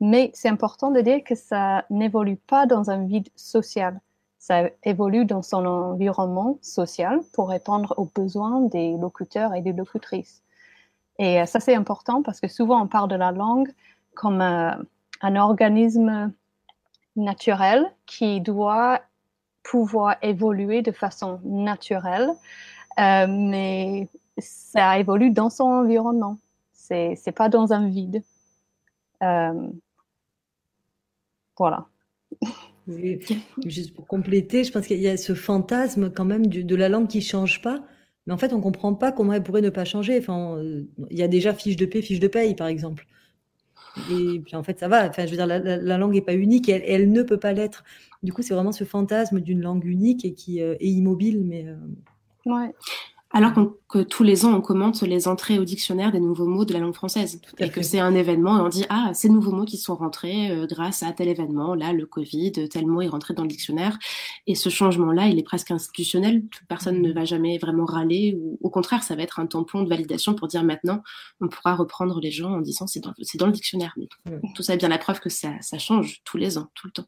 [0.00, 4.00] mais c'est important de dire que ça n'évolue pas dans un vide social
[4.42, 10.42] ça évolue dans son environnement social pour répondre aux besoins des locuteurs et des locutrices.
[11.18, 13.70] Et euh, ça, c'est important parce que souvent, on parle de la langue
[14.14, 14.70] comme euh,
[15.20, 16.32] un organisme
[17.16, 19.00] naturel qui doit
[19.62, 22.30] pouvoir évoluer de façon naturelle,
[22.98, 24.08] euh, mais
[24.38, 26.38] ça évolue dans son environnement.
[26.72, 28.22] C'est, c'est pas dans un vide.
[29.20, 31.86] voilà.
[33.64, 37.06] juste pour compléter, je pense qu'il y a ce fantasme quand même de la langue
[37.06, 37.80] qui change pas.
[38.26, 40.22] Mais en fait, on comprend pas comment elle pourrait ne pas changer.
[40.28, 43.06] Euh, il y a déjà fiche de paix, fiche de paye, par exemple.
[44.10, 45.08] Et puis en fait, ça va.
[45.08, 47.84] Enfin, je veux dire, la, langue n'est pas unique elle, ne peut pas l'être.
[48.22, 51.42] Du coup, c'est vraiment ce fantasme d'une langue unique et qui euh, est immobile.
[51.44, 51.76] Mais euh,
[52.46, 52.72] ouais
[53.32, 53.52] alors
[53.88, 56.80] que tous les ans on commente les entrées au dictionnaire des nouveaux mots de la
[56.80, 57.40] langue française.
[57.58, 60.50] Et que c'est un événement et on dit ah ces nouveaux mots qui sont rentrés
[60.50, 63.98] euh, grâce à tel événement là le Covid tel mot est rentré dans le dictionnaire.
[64.46, 66.42] Et ce changement là il est presque institutionnel.
[66.50, 69.82] Toute personne ne va jamais vraiment râler ou au contraire ça va être un tampon
[69.82, 71.02] de validation pour dire maintenant
[71.40, 73.94] on pourra reprendre les gens en disant c'est dans, dans le dictionnaire.
[73.96, 74.08] Mais
[74.54, 76.92] tout ça est bien la preuve que ça, ça change tous les ans tout le
[76.92, 77.06] temps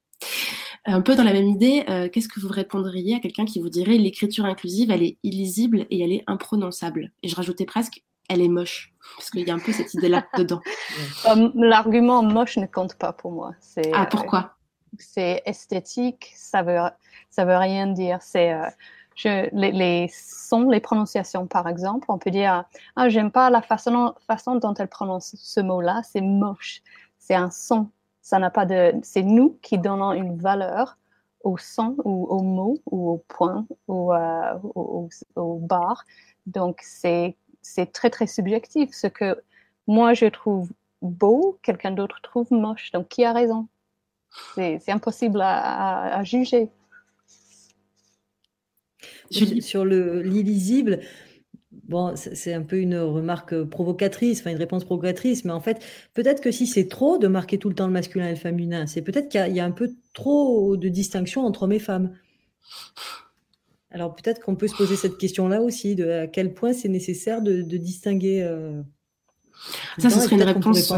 [0.86, 3.70] un peu dans la même idée, euh, qu'est-ce que vous répondriez à quelqu'un qui vous
[3.70, 7.12] dirait l'écriture inclusive, elle est illisible et elle est imprononçable?
[7.22, 10.26] Et je rajoutais presque, elle est moche, parce qu'il y a un peu cette idée-là
[10.38, 10.60] dedans.
[11.26, 13.54] Euh, l'argument moche ne compte pas pour moi.
[13.92, 14.56] Ah, pourquoi?
[14.98, 16.78] C'est esthétique, ça veut,
[17.30, 18.18] ça veut rien dire.
[18.20, 18.54] C'est
[19.14, 22.64] je, les, les, sons, les prononciations, par exemple, on peut dire
[22.96, 26.82] ah, j'aime pas la façon, façon dont elle prononce ce mot-là, c'est moche.
[27.18, 27.90] C'est un son,
[28.24, 28.94] ça n'a pas de.
[29.02, 30.96] C'est nous qui donnons une valeur
[31.42, 34.58] au son ou au mot ou au point ou euh,
[35.36, 36.04] au, bar.
[36.46, 37.36] Donc, c'est
[37.92, 38.90] très, très subjectif.
[38.92, 39.42] Ce que
[39.86, 40.70] moi, je trouve
[41.02, 42.90] beau, quelqu'un d'autre trouve moche.
[42.92, 43.68] Donc, qui a raison?
[44.54, 46.70] C'est impossible à, à, juger.
[49.30, 51.00] Sur l'illisible,
[51.86, 56.40] Bon, c'est un peu une remarque provocatrice, enfin une réponse provocatrice, mais en fait, peut-être
[56.40, 59.02] que si c'est trop de marquer tout le temps le masculin et le féminin, c'est
[59.02, 62.16] peut-être qu'il y, a un peu trop de distinction entre hommes et femmes.
[63.90, 67.42] Alors peut-être qu'on peut se poser cette question-là aussi, de à quel point c'est nécessaire
[67.42, 68.42] de, distinguer.
[68.42, 68.80] Euh,
[69.98, 70.90] ça, ce serait une réponse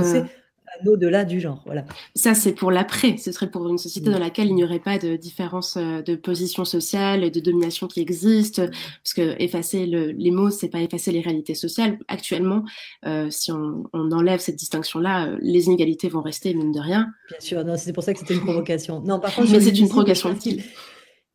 [0.86, 1.62] au-delà du genre.
[1.64, 1.84] Voilà.
[2.14, 3.16] Ça, c'est pour l'après.
[3.16, 6.14] Ce serait pour une société dans laquelle il n'y aurait pas de différence euh, de
[6.14, 8.62] position sociale et de domination qui existe.
[9.02, 11.98] Parce que effacer les mots, c'est pas effacer les réalités sociales.
[12.08, 12.64] Actuellement,
[13.06, 17.08] euh, si on, enlève cette distinction-là, euh, les inégalités vont rester, mine de rien.
[17.28, 19.00] Bien sûr, non, c'est pour ça que c'était une provocation.
[19.00, 20.62] Non, par contre, mais c'est une provocation utile.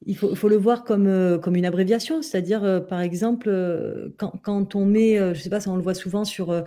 [0.07, 3.51] Il faut, faut, le voir comme, comme une abréviation, c'est-à-dire, par exemple,
[4.17, 6.63] quand, quand, on met, je sais pas, ça on le voit souvent sur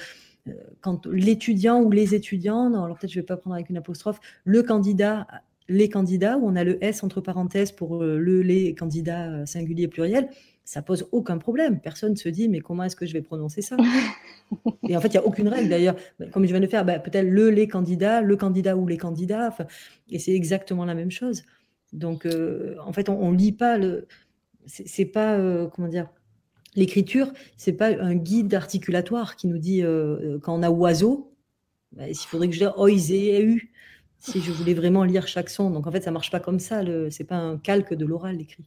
[0.80, 4.20] quand l'étudiant ou les étudiants, non, alors peut-être je vais pas prendre avec une apostrophe,
[4.44, 5.26] le candidat,
[5.68, 9.46] les candidats, où on a le S entre parenthèses pour euh, le, les candidats euh,
[9.46, 10.28] singulier pluriel,
[10.64, 11.80] ça pose aucun problème.
[11.80, 13.76] Personne ne se dit, mais comment est-ce que je vais prononcer ça?
[14.88, 15.96] Et en fait, il n'y a aucune règle d'ailleurs.
[16.32, 19.54] Comme je viens de faire, bah, peut-être le, les candidats, le candidat ou les candidats.
[20.10, 21.44] Et c'est exactement la même chose.
[21.92, 24.06] Donc, euh, en fait, on ne lit pas le.
[24.66, 26.08] C'est pas, euh, comment dire,
[26.74, 31.32] l'écriture, c'est pas un guide articulatoire qui nous dit euh, quand on a oiseau,
[31.92, 33.72] bah, il faudrait que je dise oisé et eu
[34.18, 35.70] si je voulais vraiment lire chaque son.
[35.70, 36.82] Donc en fait, ça marche pas comme ça.
[36.84, 38.64] Ce n'est pas un calque de l'oral l'écrit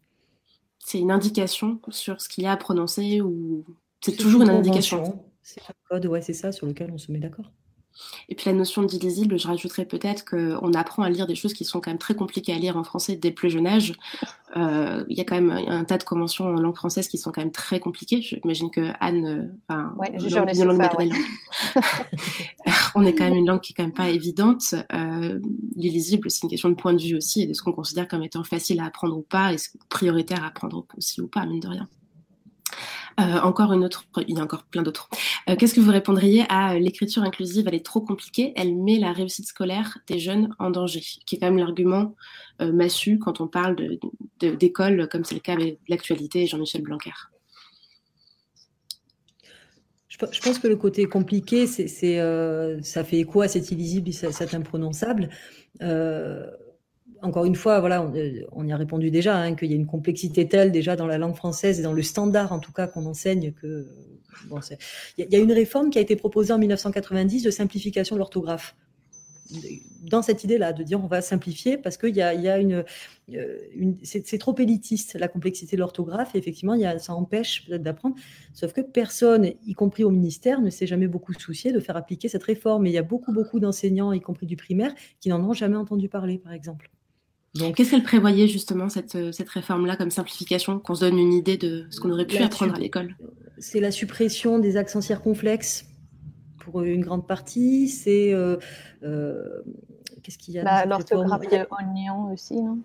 [0.87, 3.65] c'est une indication sur ce qu'il y a à prononcer ou
[3.99, 5.21] c'est toujours une, indication?
[5.41, 7.51] C'est un code, ouais, c'est ça sur lequel on se met d'accord.
[8.29, 11.65] Et puis la notion d'illisible, je rajouterais peut-être qu'on apprend à lire des choses qui
[11.65, 13.93] sont quand même très compliquées à lire en français dès le plus jeune âge.
[14.55, 17.31] Euh, il y a quand même un tas de conventions en langue française qui sont
[17.31, 18.21] quand même très compliquées.
[18.21, 21.13] J'imagine que Anne, enfin, ouais, langue,
[22.95, 24.73] on est quand même une langue qui est quand même pas évidente.
[24.93, 25.39] Euh,
[25.75, 28.23] l'illisible, c'est une question de point de vue aussi et de ce qu'on considère comme
[28.23, 29.57] étant facile à apprendre ou pas et
[29.89, 31.87] prioritaire à apprendre aussi ou pas, mine de rien.
[33.19, 35.09] Euh, encore une autre, il y a encore plein d'autres.
[35.49, 38.99] Euh, qu'est-ce que vous répondriez à euh, l'écriture inclusive Elle est trop compliquée, elle met
[38.99, 42.15] la réussite scolaire des jeunes en danger, qui est quand même l'argument
[42.59, 43.75] massu quand on parle
[44.39, 47.11] d'école, comme c'est le cas avec l'actualité Jean-Michel Blanquer.
[50.09, 51.87] Je, pense que le côté compliqué, c'est,
[52.81, 55.29] ça fait écho à cet illisible, cet imprononçable
[57.21, 58.11] encore une fois, voilà,
[58.51, 61.17] on, y a répondu déjà, hein, qu'il y a une complexité telle déjà dans la
[61.17, 63.87] langue française et dans le standard en tout cas qu'on enseigne que
[65.17, 68.75] il y, a une réforme qui a été proposée en 1990 de simplification de l'orthographe.
[70.03, 72.83] Dans cette idée-là, de dire on va simplifier parce qu'il y y a une,
[73.33, 73.57] euh,
[74.03, 78.15] c'est trop élitiste la complexité de l'orthographe et effectivement y a, ça empêche peut-être d'apprendre.
[78.53, 82.27] Sauf que personne, y compris au ministère, ne s'est jamais beaucoup soucié de faire appliquer
[82.27, 82.85] cette réforme.
[82.87, 85.77] Et il y a beaucoup beaucoup d'enseignants, y compris du primaire, qui n'en ont jamais
[85.77, 86.91] entendu parler, par exemple.
[87.75, 91.57] Qu'est-ce qu'elle prévoyait justement, cette, euh, cette réforme-là, comme simplification, qu'on se donne une idée
[91.57, 93.15] de ce qu'on aurait pu apprendre à l'école?
[93.57, 95.85] C'est la suppression des accents circonflexes
[96.59, 97.87] pour une grande partie.
[97.89, 98.33] C'est.
[98.33, 98.57] Euh,
[99.03, 99.61] euh,
[100.23, 102.79] qu'est-ce qu'il y a L'orthographe de oignon aussi, non?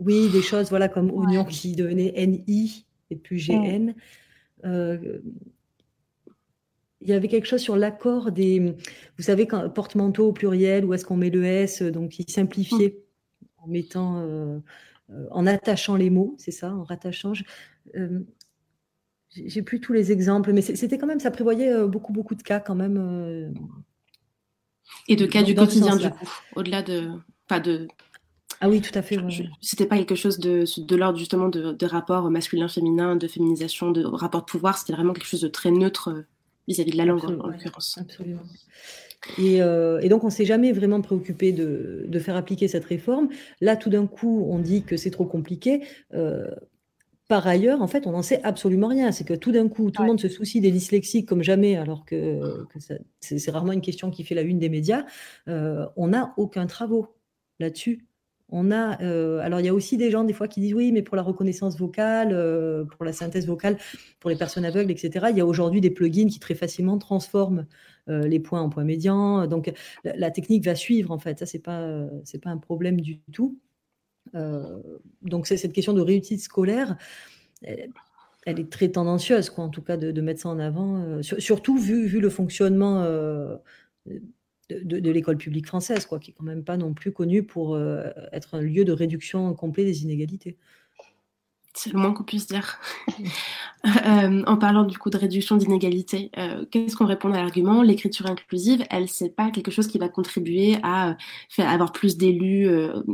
[0.00, 3.94] Oui, des choses voilà, comme oignon qui devenait NI et plus GN.
[4.64, 4.96] Mm.
[7.00, 8.74] il y avait quelque chose sur l'accord des.
[9.16, 13.03] Vous savez, quand porte-manteau au pluriel, où est-ce qu'on met le S, donc qui simplifiait
[13.64, 14.58] en mettant, euh,
[15.10, 17.32] euh, en attachant les mots, c'est ça, en rattachant.
[17.96, 18.20] Euh,
[19.30, 22.60] j'ai plus tous les exemples, mais c'était quand même, ça prévoyait beaucoup, beaucoup de cas
[22.60, 23.52] quand même.
[25.08, 27.10] Et de cas du quotidien, du coup, au-delà de.
[27.48, 27.88] Pas de
[28.60, 29.18] ah oui, tout à fait.
[29.60, 34.04] C'était pas quelque chose de, de l'ordre justement de, de rapport masculin-féminin, de féminisation, de
[34.04, 34.78] rapport de pouvoir.
[34.78, 36.24] C'était vraiment quelque chose de très neutre
[36.68, 37.98] vis-à-vis de la langue en, l'occurrence.
[37.98, 38.42] Absolument.
[39.38, 43.28] Euh, et, donc, on ne s'est jamais vraiment préoccupé de, faire appliquer cette réforme.
[43.60, 45.82] Là, tout d'un coup, on dit que c'est trop compliqué.
[46.14, 46.50] Euh,
[47.28, 49.10] par ailleurs, en fait, on n'en sait absolument rien.
[49.12, 52.04] C'est que tout d'un coup, tout le monde se soucie des dyslexiques comme jamais, alors
[52.04, 52.66] que,
[53.20, 55.04] c'est rarement une question qui fait la une des médias.
[55.48, 57.16] Euh, on n'a aucun travaux
[57.60, 58.06] là-dessus.
[58.50, 58.96] On a,
[59.42, 61.22] alors il y a aussi des gens des fois qui disent oui, mais pour la
[61.22, 62.28] reconnaissance vocale,
[62.90, 63.78] pour la synthèse vocale,
[64.20, 65.26] pour les personnes aveugles, etc.
[65.30, 67.66] Il y a aujourd'hui des plugins qui très facilement transforment
[68.10, 69.46] euh, les points en points médians.
[69.46, 69.72] Donc
[70.04, 71.38] la, technique va suivre en fait.
[71.38, 73.58] Ça c'est pas c'est pas un problème du tout.
[74.34, 74.80] Euh,
[75.22, 76.96] donc c'est cette question de réussite scolaire.
[77.62, 81.78] Elle, est très tendancieuse, quoi, en tout cas, de, mettre ça en avant, euh, surtout
[81.78, 83.02] vu, vu, le fonctionnement
[84.70, 87.78] de, l'école publique française, quoi, qui est quand même pas non plus connue pour
[88.32, 90.56] être un lieu de réduction complet des inégalités.
[91.76, 92.78] C'est le moins qu'on puisse dire.
[94.06, 97.82] Euh, en parlant du coup de réduction d'inégalités, euh, qu'est-ce qu'on répond à l'argument?
[97.82, 101.14] L'écriture inclusive, elle, c'est pas quelque chose qui va contribuer à, euh,
[101.58, 102.66] avoir plus d'élus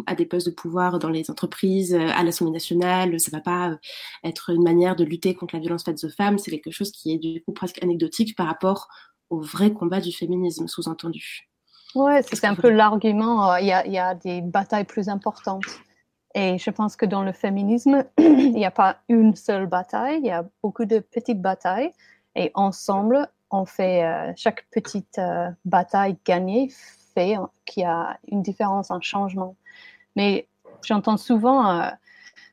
[0.07, 3.19] à des postes de pouvoir dans les entreprises, à l'Assemblée nationale.
[3.19, 3.79] Ça va pas
[4.23, 6.39] être une manière de lutter contre la violence faite aux femmes.
[6.39, 8.87] C'est quelque chose qui est du coup presque anecdotique par rapport
[9.31, 11.49] au vrai combat du féminisme, sous-entendu.
[11.95, 13.57] Ouais, c'est un peu l'argument.
[13.57, 15.65] Il y, y a des batailles plus importantes.
[16.35, 20.27] Et je pense que dans le féminisme, il n'y a pas une seule bataille, il
[20.27, 21.91] y a beaucoup de petites batailles.
[22.37, 26.71] Et ensemble, on fait euh, chaque petite euh, bataille gagnée
[27.15, 29.57] fait qu'il y a une différence, un changement.
[30.15, 30.47] Mais
[30.85, 31.91] j'entends souvent euh,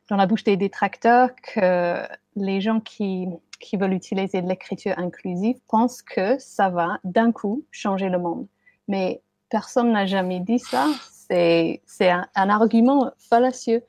[0.10, 2.02] dans la bouche des détracteurs que
[2.36, 3.28] les gens qui,
[3.60, 8.48] qui veulent utiliser l'écriture inclusive pensent que ça va d'un coup changer le monde.
[8.88, 10.88] Mais personne n'a jamais dit ça
[11.30, 13.84] c'est un, argument fallacieux.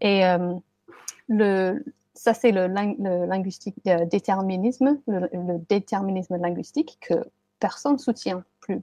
[0.00, 1.78] Et euh,
[2.14, 7.14] ça, c'est le, linguistique euh, déterminisme, le, déterminisme linguistique que
[7.58, 8.80] personne ne soutient plus.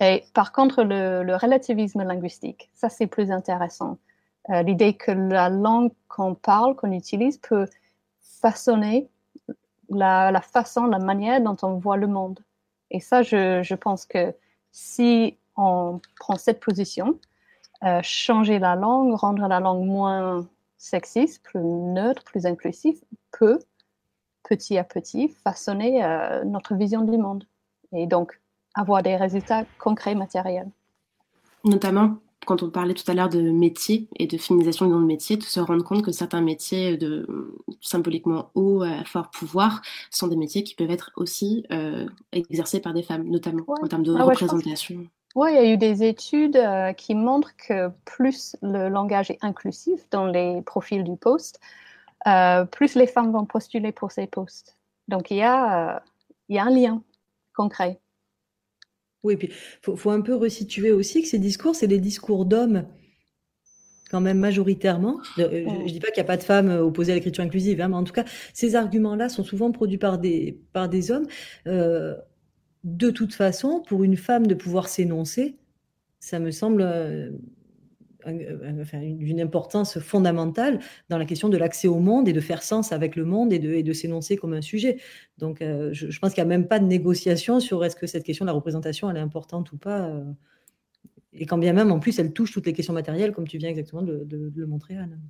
[0.00, 3.98] Et par contre, le, relativisme linguistique, ça, c'est plus intéressant.
[4.48, 7.66] Euh, l'idée que la langue qu'on parle, qu'on utilise, peut
[8.40, 9.08] façonner
[9.90, 12.40] la, façon, la manière dont on voit le monde.
[12.90, 14.34] Et ça, je, pense que
[14.72, 17.18] si on prend cette position,
[17.84, 20.46] euh, changer la langue, rendre la langue moins
[20.78, 23.00] sexiste, plus neutre, plus inclusive,
[23.32, 23.58] peut,
[24.42, 27.44] petit à petit, façonner euh, notre vision du monde.
[27.92, 28.40] Et donc,
[28.74, 30.70] avoir des résultats concrets, matériels.
[31.64, 32.16] Notamment
[32.50, 35.36] quand on parlait tout à l'heure de métier et de féminisation du nom de métier,
[35.36, 40.34] de se rendre compte que certains métiers de symboliquement haut à fort pouvoir sont des
[40.34, 44.24] métiers qui peuvent être aussi euh, exercés par des femmes, notamment en termes de ah
[44.24, 45.06] représentation.
[45.36, 49.38] Oui, il y a eu des études euh, qui montrent que plus le langage est
[49.42, 51.60] inclusif dans les profils du poste,
[52.26, 54.76] euh, plus les femmes vont postuler pour ces postes.
[55.06, 56.02] Donc il y a,
[56.48, 57.00] il y a un lien
[57.54, 58.00] concret.
[59.22, 62.86] Oui, puis il faut, un peu resituer aussi que ces discours, c'est des discours d'hommes,
[64.10, 65.20] quand même majoritairement.
[65.38, 67.44] Euh, je ne dis pas qu'il n'y a pas de femmes euh, opposées à l'écriture
[67.44, 71.10] inclusive, hein, mais en tout cas, ces arguments-là sont souvent produits par des, par des
[71.10, 71.26] hommes.
[71.66, 72.16] Euh,
[72.82, 75.56] de toute façon, pour une femme de pouvoir s'énoncer,
[76.18, 76.82] ça me semble
[78.26, 83.16] d'une importance fondamentale dans la question de l'accès au monde et de faire sens avec
[83.16, 84.98] le monde et de, de s'énoncer comme un sujet.
[85.38, 88.24] Donc, euh, je, pense qu'il n'y a même pas de négociation sur est-ce que cette
[88.24, 90.06] question de la représentation, elle est importante ou pas.
[90.06, 90.24] Euh,
[91.32, 93.70] et quand bien même, en plus, elle touche toutes les questions matérielles, comme tu viens
[93.70, 95.20] exactement de, le montrer, Anne.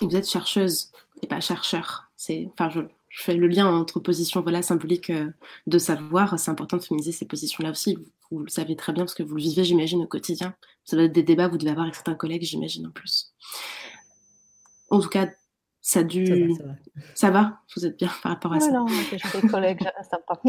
[0.00, 0.92] Vous êtes chercheuse
[1.22, 2.10] et pas chercheur.
[2.16, 2.80] C'est, enfin, je,
[3.10, 5.30] je fais le lien entre positions voilà, symboliques euh,
[5.66, 6.38] de savoir.
[6.38, 7.98] C'est important de féminiser ces positions-là aussi.
[8.30, 10.54] Vous, le savez très bien parce que vous le vivez, j'imagine, au quotidien.
[10.84, 13.34] Ça doit être des débats que vous devez avoir avec certains collègues, j'imagine, en plus.
[14.90, 15.28] En tout cas,
[15.82, 16.54] ça a dû.
[17.14, 18.70] Ça va, Vous êtes bien par rapport à ça?
[18.70, 20.40] Non, j'ai des collègues sympas.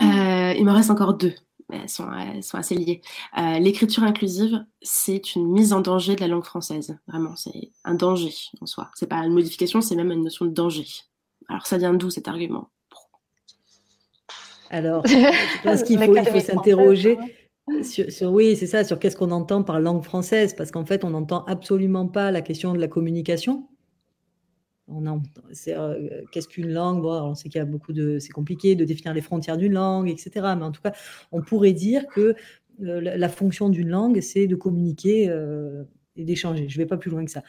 [0.00, 1.34] euh, il me reste encore deux
[1.72, 2.08] elles sont,
[2.42, 3.00] sont assez liées.
[3.38, 6.96] Euh, l'écriture inclusive, c'est une mise en danger de la langue française.
[7.08, 8.90] Vraiment, c'est un danger en soi.
[8.94, 10.86] C'est pas une modification, c'est même une notion de danger.
[11.48, 12.70] Alors, ça vient d'où cet argument?
[14.70, 17.18] Alors, je pense qu'il faut, il faut s'interroger.
[17.82, 21.10] Sur, oui, c'est ça, sur qu'est-ce qu'on entend par langue française, parce qu'en fait, on
[21.10, 23.68] n'entend absolument pas la question de la communication,
[24.88, 25.22] on
[25.68, 27.02] euh, qu'est-ce qu'une langue?
[27.02, 29.72] Bon, On sait qu'il y a beaucoup de, c'est compliqué de définir les frontières d'une
[29.72, 30.30] langue, etc.
[30.56, 30.92] Mais en tout cas,
[31.32, 32.34] on pourrait dire que
[32.82, 35.84] euh, la, fonction d'une langue, c'est de communiquer euh,
[36.16, 36.68] et d'échanger.
[36.68, 37.42] Je ne vais pas plus loin que ça.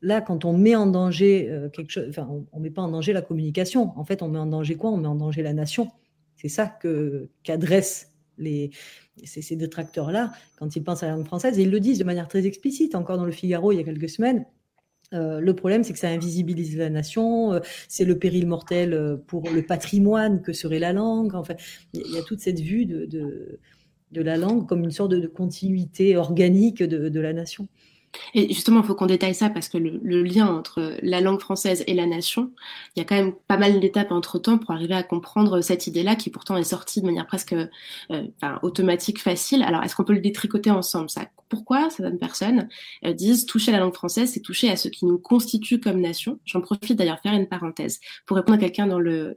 [0.00, 3.12] là, quand on met en danger quelque chose, enfin, on ne met pas en danger
[3.12, 3.92] la communication.
[3.96, 4.90] En fait, on met en danger quoi?
[4.90, 5.90] On met en danger la nation.
[6.36, 8.70] C'est ça que qu'adressent les,
[9.24, 11.58] ces, ces détracteurs-là quand ils pensent à la langue française.
[11.58, 12.94] Et ils le disent de manière très explicite.
[12.94, 14.44] Encore dans le Figaro, il y a quelques semaines,
[15.14, 19.16] euh, le problème, c'est que ça invisibilise la nation, euh, c'est le péril mortel euh,
[19.16, 21.34] pour le patrimoine que serait la langue.
[21.34, 21.54] Enfin,
[21.94, 23.58] il y, a toute cette vue de,
[24.12, 27.68] la langue comme une sorte de, continuité organique de, la nation.
[28.34, 31.84] Et justement, il faut qu'on détaille ça parce que le, lien entre la langue française
[31.86, 32.52] et la nation,
[32.96, 36.16] il y a quand même pas mal d'étapes entre-temps pour arriver à comprendre cette idée-là
[36.16, 37.54] qui pourtant est sortie de manière presque
[38.62, 39.62] automatique, facile.
[39.62, 41.28] Alors, est-ce qu'on peut le détricoter ensemble ça?
[41.48, 42.68] Pourquoi certaines personnes
[43.04, 46.38] euh, disent toucher la langue française, c'est toucher à ce qui nous constitue comme nation.
[46.44, 49.36] J'en profite d'ailleurs faire une parenthèse pour répondre à quelqu'un dans le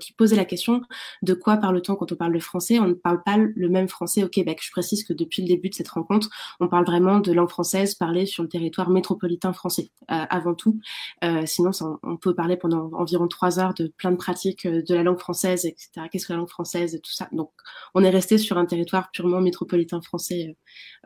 [0.00, 0.82] qui posait la question
[1.22, 2.78] de quoi parle-t-on quand on parle le français?
[2.78, 4.60] On ne parle pas le même français au Québec.
[4.62, 6.28] Je précise que depuis le début de cette rencontre,
[6.60, 10.80] on parle vraiment de langue française parlée sur le territoire métropolitain français euh, avant tout.
[11.24, 11.70] Euh, sinon,
[12.02, 15.64] on peut parler pendant environ trois heures de plein de pratiques de la langue française,
[15.64, 16.08] etc.
[16.10, 17.28] Qu'est-ce que la langue française, tout ça.
[17.32, 17.50] Donc,
[17.94, 20.56] on est resté sur un territoire purement métropolitain français.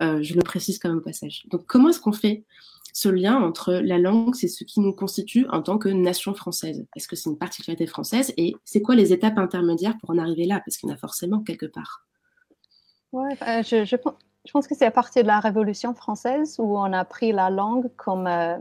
[0.00, 1.44] je précise comme un passage.
[1.50, 2.44] Donc comment est-ce qu'on fait
[2.92, 6.86] ce lien entre la langue, c'est ce qui nous constitue en tant que nation française?
[6.96, 8.32] Est-ce que c'est une particularité française?
[8.36, 10.60] Et c'est quoi les étapes intermédiaires pour en arriver là?
[10.64, 12.06] Parce qu'il y en a forcément quelque part.
[13.12, 13.96] Ouais, euh, je,
[14.52, 17.90] pense que c'est à partir de la Révolution française où on a pris la langue
[17.96, 18.58] comme euh,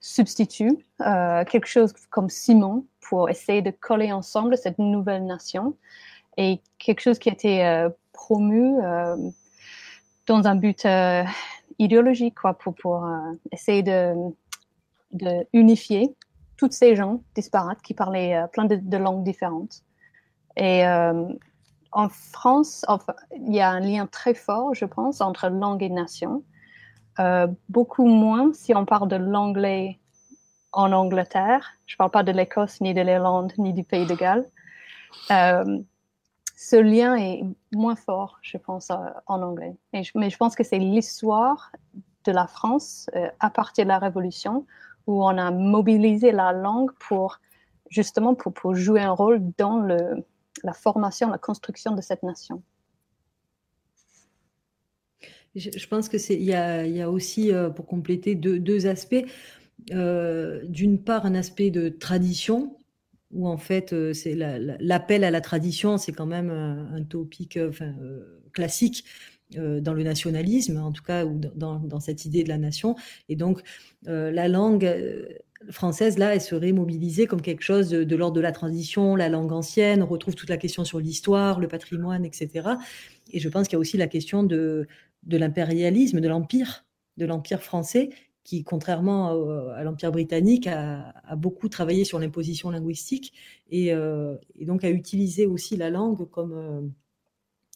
[0.00, 5.76] substitut, euh, quelque chose comme Simon pour essayer de coller ensemble cette nouvelle nation
[6.36, 8.76] et quelque chose qui a été promu
[10.30, 11.24] dans un but euh,
[11.80, 14.14] idéologique, quoi, pour, euh, essayer de,
[15.12, 16.14] de, unifier
[16.56, 19.82] toutes ces gens disparates qui parlaient euh, plein de, langues différentes.
[20.56, 22.84] Et en France,
[23.34, 26.42] il y a un lien très fort, je pense, entre langue et nation.
[27.68, 29.98] beaucoup moins si on parle de l'anglais
[30.72, 31.64] en Angleterre.
[31.86, 34.46] Je ne parle pas de l'Écosse, ni de l'Irlande, ni du Pays de Galles
[36.62, 37.42] ce lien est
[37.72, 38.96] moins fort, je pense, euh,
[39.26, 39.74] en anglais.
[39.94, 41.72] mais je pense que c'est l'histoire
[42.26, 44.66] de la France euh, à partir de la Révolution
[45.06, 47.40] où on a mobilisé la langue pour
[47.88, 52.62] justement pour, jouer un rôle dans la formation, la construction de cette nation.
[55.54, 59.24] Je, pense que c'est il y a, aussi pour compléter deux aspects.
[59.88, 62.79] D'une part, un aspect de tradition
[63.32, 67.94] où en fait c'est l'appel à la tradition, c'est quand même un, topic enfin,
[68.52, 69.04] classique
[69.56, 72.94] dans le nationalisme, en tout cas, ou dans, cette idée de la nation.
[73.28, 73.62] Et donc,
[74.06, 74.88] la langue
[75.70, 79.52] française, là, elle serait mobilisée comme quelque chose de, l'ordre de la transition, la langue
[79.52, 82.68] ancienne, on retrouve toute la question sur l'histoire, le patrimoine, etc.
[83.32, 84.86] Et je pense qu'il y a aussi la question de
[85.26, 88.10] l'impérialisme, de l'empire, de l'empire français,
[88.44, 93.32] qui, contrairement à, l'empire britannique, a, beaucoup travaillé sur l'imposition linguistique
[93.70, 96.52] et, euh, et, donc a utilisé aussi la langue comme...
[96.52, 96.80] Euh,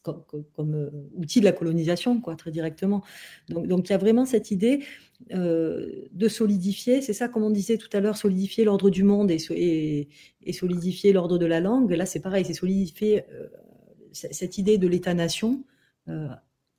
[0.06, 3.02] euh, outil de la colonisation, quoi, très directement.
[3.48, 4.84] Donc, il y a vraiment cette idée
[5.30, 10.08] de solidifier, c'est ça, comme on disait tout à l'heure, solidifier l'ordre du monde et,
[10.42, 11.90] et, solidifier l'ordre de la langue.
[11.92, 13.24] Là, c'est pareil, c'est solidifier
[14.12, 15.64] cette idée de l'État-nation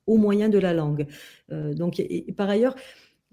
[0.06, 1.08] au moyen de la langue.
[1.50, 2.76] donc, et, par ailleurs,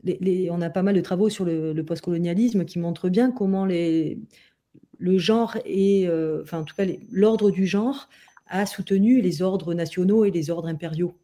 [0.06, 5.58] on a pas mal de travaux sur le, postcolonialisme qui montrent bien comment le genre
[5.66, 6.08] et,
[6.41, 8.10] enfin, en tout cas, l'ordre du genre
[8.47, 11.16] a soutenu les ordres nationaux et les ordres impériaux.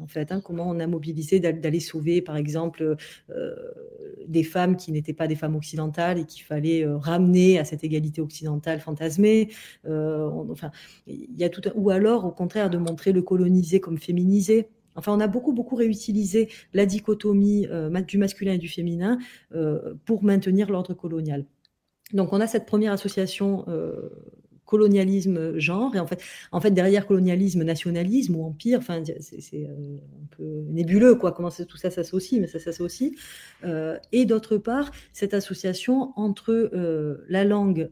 [0.00, 2.96] En fait, hein, comment on a mobilisé d'aller sauver, par exemple,
[3.30, 3.54] euh,
[4.26, 7.82] des femmes qui n'étaient pas des femmes occidentales et qu'il fallait euh, ramener à cette
[7.82, 9.50] égalité occidentale fantasmée.
[9.86, 10.70] Euh, enfin,
[11.06, 14.68] il y a tout ou alors, au contraire, de montrer le colonisé comme féminisé.
[14.98, 17.66] Enfin, on a beaucoup, beaucoup réutilisé la dichotomie
[18.06, 19.18] du masculin et du féminin
[20.04, 21.46] pour maintenir l'ordre colonial.
[22.12, 23.64] Donc, on a cette première association
[24.68, 26.22] colonialisme genre et en fait
[26.52, 31.50] en fait derrière colonialisme nationalisme ou empire enfin c'est euh, un peu nébuleux quoi comment
[31.50, 33.12] tout ça s'associe mais ça s'associe
[33.64, 37.90] euh, et d'autre part cette association entre euh, la langue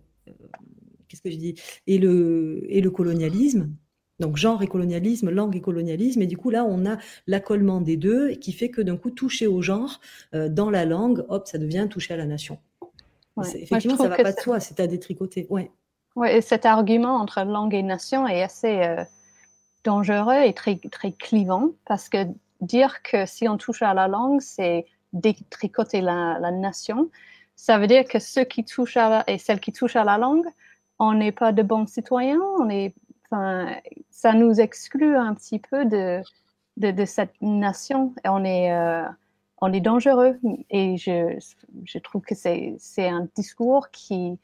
[1.09, 1.55] qu'est-ce que je dis
[1.87, 3.71] et le colonialisme
[4.19, 7.97] donc genre et colonialisme, langue et colonialisme, et du coup là on a l'accollement des
[7.97, 10.01] deux qui fait que d'un coup toucher au genre
[10.33, 12.59] dans la langue, hop, ça devient toucher à la nation.
[13.45, 15.47] Effectivement, ça va pas de soi, c'est à détricoter.
[15.51, 15.71] Ouais.
[16.15, 19.05] Oui, et cet argument entre langue et nation est assez euh,
[19.85, 22.27] dangereux et très, très clivant parce que
[22.63, 27.11] dire que si on touche à la langue, c'est détricoter la, la, nation,
[27.55, 30.17] ça veut dire que ceux qui touchent à la, et celles qui touchent à la
[30.17, 30.47] langue,
[30.99, 32.95] on n'est pas de bons citoyens, on est,
[33.31, 33.77] enfin,
[34.11, 36.23] ça nous exclut un petit peu de,
[36.77, 39.05] de, cette nation on est, euh,
[39.61, 40.39] on est dangereux.
[40.71, 41.39] Et je,
[41.85, 44.39] je trouve que c'est un discours qui,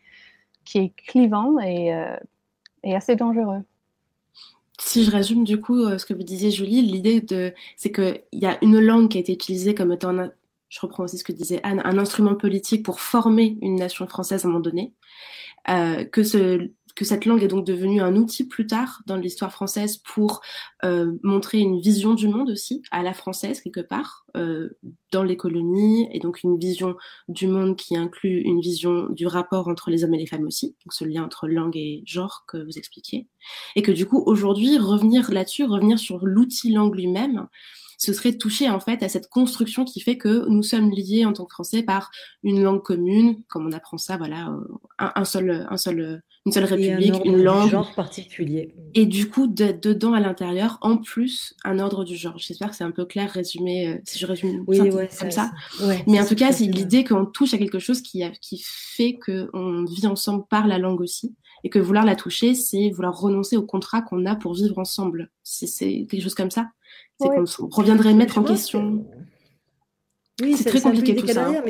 [0.65, 2.17] qui est clivant et, euh,
[2.83, 3.63] et assez dangereux.
[4.81, 7.25] Si je résume du coup euh, ce que vous disiez Julie, l'idée
[7.77, 10.13] c'est qu'il y a une langue qui a été utilisée comme étant,
[10.69, 14.45] je reprends aussi ce que disait Anne, un instrument politique pour former une nation française
[14.45, 14.93] à un moment donné,
[15.67, 19.99] que ce, que cette langue est donc devenue un outil plus tard dans l'histoire française
[19.99, 20.41] pour
[20.85, 24.71] euh, montrer une vision du monde aussi à la française quelque part euh,
[25.11, 26.97] dans les colonies et donc une vision
[27.29, 30.77] du monde qui inclut une vision du rapport entre les hommes et les femmes aussi
[30.85, 33.29] donc ce lien entre langue et genre que vous expliquiez.
[33.77, 37.49] Et que du coup aujourd'hui revenir là-dessus revenir sur l'outil langue lui-même
[38.03, 41.33] ce serait toucher en fait à cette construction qui fait que nous sommes liés en
[41.33, 42.11] tant que Français par
[42.43, 46.65] une langue commune, comme on apprend ça, voilà, euh, un, seul, un seul, une seule
[46.65, 48.75] république, une langue, genre particulier.
[48.95, 52.37] Et du coup, dedans à l'intérieur, en plus, un ordre du genre.
[52.39, 54.81] J'espère que c'est un peu clair résumé, euh, si je résume oui,
[55.21, 55.53] comme ça.
[56.09, 59.17] Mais en tout cas, c'est l'idée qu'on touche à quelque chose qui, a, qui fait
[59.25, 63.57] qu'on vit ensemble par la langue aussi, et que vouloir la toucher, c'est vouloir renoncer
[63.57, 65.31] au contrat qu'on a pour vivre ensemble.
[65.43, 66.71] C'est quelque chose comme ça.
[67.21, 69.07] C'est qu'on reviendrait mettre en question.
[70.41, 71.49] Oui, c'est très compliqué tout ça.
[71.49, 71.63] Hein.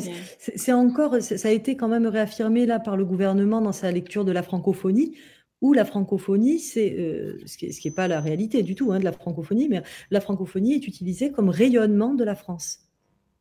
[0.57, 4.25] c'est encore, ça a été quand même réaffirmé là par le gouvernement dans sa lecture
[4.25, 5.17] de la francophonie,
[5.61, 9.05] où la francophonie, c'est euh, ce qui n'est pas la réalité du tout hein, de
[9.05, 12.81] la francophonie, mais la francophonie est utilisée comme rayonnement de la France.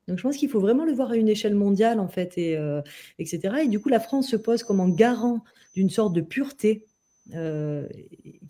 [0.07, 2.57] Donc je pense qu'il faut vraiment le voir à une échelle mondiale en fait, et,
[2.57, 2.81] euh,
[3.19, 3.63] etc.
[3.63, 5.43] Et du coup, la France se pose comme en garant
[5.75, 6.85] d'une sorte de pureté,
[7.35, 7.87] euh,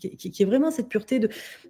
[0.00, 1.20] qui, est vraiment cette pureté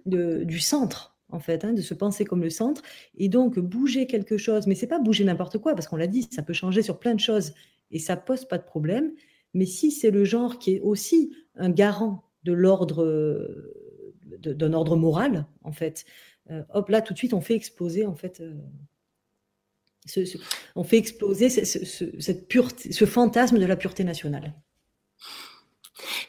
[0.05, 2.81] de, du centre en fait, hein, de se penser comme le centre,
[3.17, 6.27] et donc bouger quelque chose, mais c'est pas bouger n'importe quoi, parce qu'on l'a dit,
[6.29, 7.53] ça peut changer sur plein de choses,
[7.89, 9.11] et ça pose pas de problème,
[9.55, 13.03] mais si c'est le genre qui est aussi un garant de l'ordre,
[14.37, 16.05] d'un ordre moral, en fait,
[16.51, 18.43] euh, hop, là, tout de suite, on fait exploser, en fait,
[20.75, 24.53] on fait exploser cette pureté, ce fantasme de la pureté nationale.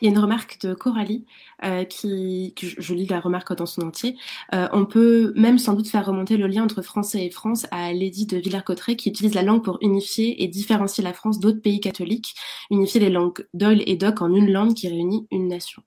[0.00, 1.24] Il y a une remarque de Coralie
[1.64, 4.16] euh, qui, je, lis la remarque dans son entier.
[4.52, 7.92] Euh, on peut même sans doute faire remonter le lien entre français et France à
[7.92, 11.80] Lady de Villers-Cotterêts qui utilise la langue pour unifier et différencier la France d'autres pays
[11.80, 12.34] catholiques,
[12.70, 15.82] unifier les langues Doyle et Doc en une langue qui réunit une nation.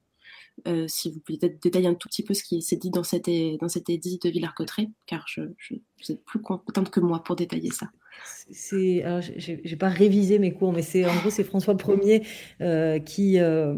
[0.87, 3.29] Si vous pouvez peut-être détailler un tout petit peu ce qui s'est dit dans cet,
[3.59, 7.35] dans cet édit de Villars-Cotterêts, car je, je, vous êtes plus compétente que moi pour
[7.35, 7.87] détailler ça.
[8.51, 12.23] C'est, alors, j'ai pas révisé mes cours, mais c'est en gros c'est François Ier
[12.61, 13.75] euh, qui, euh,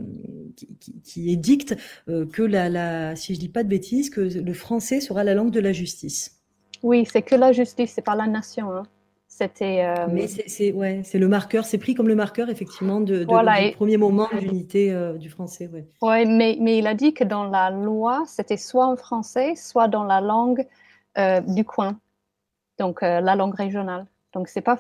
[0.55, 1.75] qui, qui, édicte
[2.07, 5.33] euh, que la, la, si je dis pas de bêtises, que le français sera la
[5.33, 6.39] langue de la justice.
[6.83, 8.71] Oui, c'est que la justice, c'est pas la nation.
[8.71, 8.83] Hein.
[9.39, 9.85] C'était.
[9.85, 13.67] Euh, mais c'est ouais, c'est le marqueur, c'est pris comme le marqueur effectivement de, de
[13.69, 15.67] du premier moment d'unité euh, du français.
[15.67, 15.87] Ouais.
[16.01, 19.87] ouais mais, mais il a dit que dans la loi, c'était soit en français, soit
[19.87, 20.67] dans la langue
[21.47, 21.99] du coin,
[22.77, 24.05] donc la langue régionale.
[24.33, 24.77] Donc, c'est pas,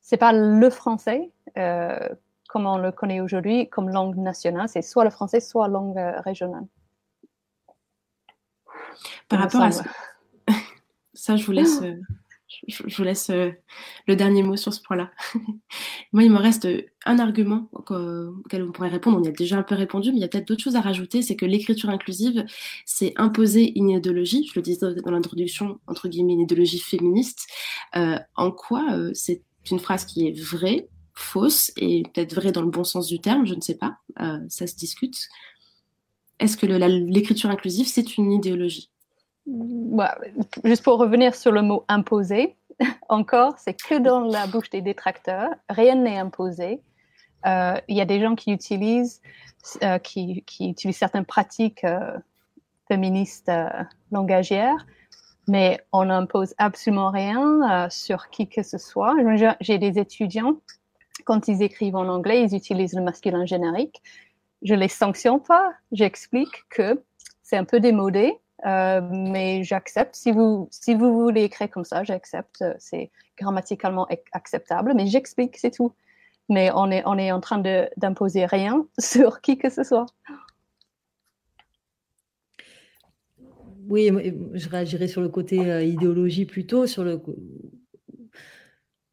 [0.00, 2.08] c'est pas le français, euh,
[2.48, 4.68] comme on le connaît aujourd'hui, comme langue nationale.
[4.68, 6.66] C'est soit le français, soit langue euh, régionale.
[9.28, 9.84] Par rapport à ça,
[11.14, 12.00] ça, je vous laisse, euh,
[12.68, 15.10] je, vous laisse le dernier mot sur ce point-là.
[16.12, 16.68] Moi, il me reste
[17.04, 19.18] un argument auquel on pourrait répondre.
[19.18, 20.80] On y a déjà un peu répondu, mais il y a peut-être d'autres choses à
[20.80, 21.22] rajouter.
[21.22, 22.44] C'est que l'écriture inclusive,
[22.84, 24.46] c'est imposer une idéologie.
[24.46, 27.46] Je le disais dans l'introduction, entre guillemets, une idéologie féministe.
[27.96, 32.62] Euh, en quoi euh, c'est une phrase qui est vraie, fausse et peut-être vraie dans
[32.62, 33.98] le bon sens du terme, je ne sais pas.
[34.20, 35.16] Euh, ça se discute.
[36.38, 38.90] Est-ce que l'écriture inclusive, c'est une idéologie?
[40.64, 42.56] Juste pour revenir sur le mot imposer,
[43.08, 46.80] encore, c'est que dans la bouche des détracteurs, rien n'est imposé.
[47.46, 49.20] Euh, il y a des gens qui utilisent,
[49.82, 52.16] euh, qui, utilisent certaines pratiques euh,
[52.88, 53.50] féministes
[54.10, 54.86] langagières,
[55.48, 59.14] mais on n'impose absolument rien sur qui que ce soit.
[59.60, 60.60] J'ai des étudiants,
[61.24, 64.02] quand ils écrivent en anglais, ils utilisent le masculin générique.
[64.62, 67.02] Je les sanctionne pas, j'explique que
[67.42, 70.14] c'est un peu démodé, euh, mais j'accepte.
[70.14, 72.64] Si vous, si vous voulez écrire comme ça, j'accepte.
[72.78, 75.92] C'est grammaticalement acceptable, mais j'explique, c'est tout.
[76.48, 77.62] Mais on est, on est en train
[77.96, 80.06] d'imposer rien sur qui que ce soit.
[83.88, 84.10] Oui,
[84.54, 86.86] je réagirais sur le côté euh, idéologie plutôt.
[86.86, 87.20] Sur le...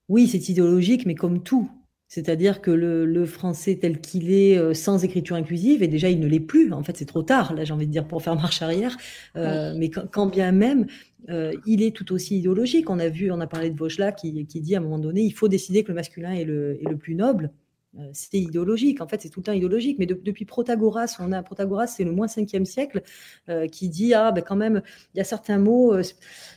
[0.10, 1.70] Oui, c'est idéologique, mais comme tout,
[2.14, 6.28] c'est-à-dire que le, français tel qu'il est, euh, sans écriture inclusive, et déjà il ne
[6.28, 6.72] l'est plus.
[6.72, 8.96] En fait, c'est trop tard, là, j'ai envie de dire, pour faire marche arrière.
[9.36, 10.86] Euh, mais quand, bien même,
[11.30, 12.92] euh, il est tout aussi idéologique.
[12.92, 15.22] On a vu, on a parlé de Vauchelat qui, qui dit à un moment donné,
[15.22, 17.50] il faut décider que le masculin est le, est le plus noble.
[18.00, 19.02] Euh, c'était idéologique.
[19.02, 20.00] En fait, c'est tout le temps idéologique.
[20.00, 23.04] Mais depuis Protagoras, on a Protagoras, c'est le moins 5e siècle,
[23.50, 24.82] euh, qui dit ah ben quand même,
[25.14, 26.04] il y a certains mots, euh,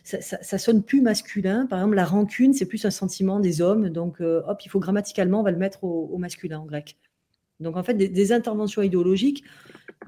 [0.04, 1.66] ça, sonne plus masculin.
[1.66, 3.90] Par exemple, la rancune, c'est plus un sentiment des hommes.
[3.90, 6.96] Donc, hop, il faut grammaticalement, on va le mettre au, masculin en grec.
[7.60, 9.44] Donc, en fait, des, interventions idéologiques,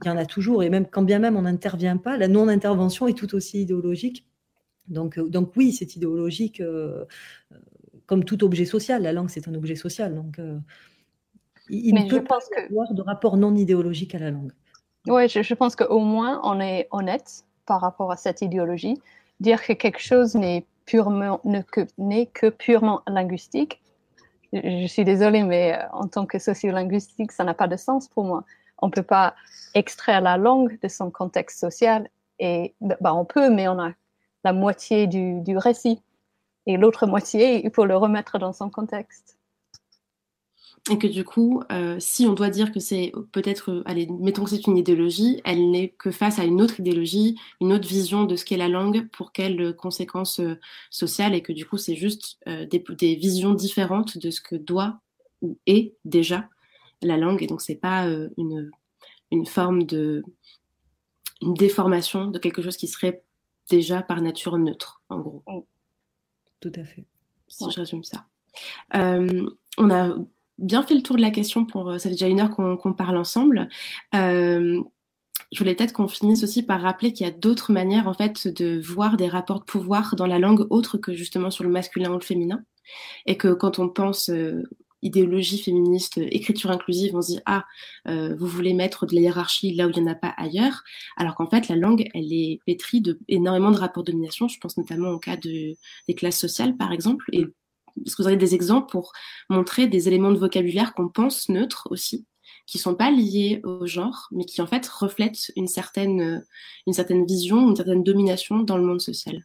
[0.02, 0.62] il y en a toujours.
[0.62, 4.26] Et même quand bien même on n'intervient pas, la non-intervention est tout aussi idéologique.
[4.88, 6.62] Donc, donc oui, c'est idéologique.
[8.06, 10.14] comme tout objet social, la langue c'est un objet social.
[10.14, 10.38] Donc,
[11.70, 14.52] il ne peut pas y avoir de rapport non idéologique à la langue.
[15.06, 19.00] Oui, je, pense qu'au moins on est honnête par rapport à cette idéologie.
[19.40, 21.86] Dire que quelque chose n'est purement n'est que,
[22.32, 23.80] que purement linguistique.
[24.52, 28.24] Je, suis désolée, mais euh, en tant que sociolinguistique, ça n'a pas de sens pour
[28.24, 28.44] moi.
[28.80, 29.34] On ne peut pas
[29.74, 32.08] extraire la langue de son contexte social.
[32.38, 33.92] Et bah, on peut, mais on a
[34.44, 36.02] la moitié du, du récit.
[36.66, 39.37] Et l'autre moitié, il faut le remettre dans son contexte
[40.90, 44.44] et que du coup, euh, si on doit dire que c'est peut-être, euh, allez, mettons
[44.44, 48.24] que c'est une idéologie, elle n'est que face à une autre idéologie, une autre vision
[48.24, 50.58] de ce qu'est la langue, pour quelles conséquences euh,
[50.90, 55.00] sociales, et que du coup, c'est juste des, des, visions différentes de ce que doit
[55.42, 56.48] ou est déjà
[57.02, 58.70] la langue, et donc c'est pas une,
[59.30, 60.24] une forme de
[61.40, 63.22] une déformation de quelque chose qui serait
[63.70, 65.44] déjà par nature neutre, en gros.
[66.60, 67.04] Tout à fait.
[67.46, 68.26] Si je résume ça.
[68.92, 70.16] on a
[70.58, 72.92] bien fait le tour de la question pour euh, ça fait déjà une heure qu'on
[72.92, 73.68] parle ensemble.
[74.14, 74.80] Euh,
[75.52, 78.48] je voulais peut-être qu'on finisse aussi par rappeler qu'il y a d'autres manières en fait
[78.48, 82.10] de voir des rapports de pouvoir dans la langue autre que justement sur le masculin
[82.10, 82.62] ou le féminin,
[83.26, 84.62] et que quand on pense euh,
[85.00, 87.64] idéologie féministe, écriture inclusive, on se dit ah
[88.04, 90.82] vous voulez mettre de la hiérarchie là où il n'y en a pas ailleurs,
[91.16, 94.48] alors qu'en fait la langue elle est pétrie de énormément de rapports de domination.
[94.48, 95.76] Je pense notamment au cas de,
[96.08, 97.24] des classes sociales par exemple,
[98.06, 99.12] est-ce que vous avez des exemples pour
[99.48, 102.26] montrer des éléments de vocabulaire qu'on pense neutres aussi,
[102.66, 106.44] qui sont pas liés au genre, mais qui en fait reflètent une certaine,
[106.92, 109.44] certaine vision, une certaine domination dans le monde social?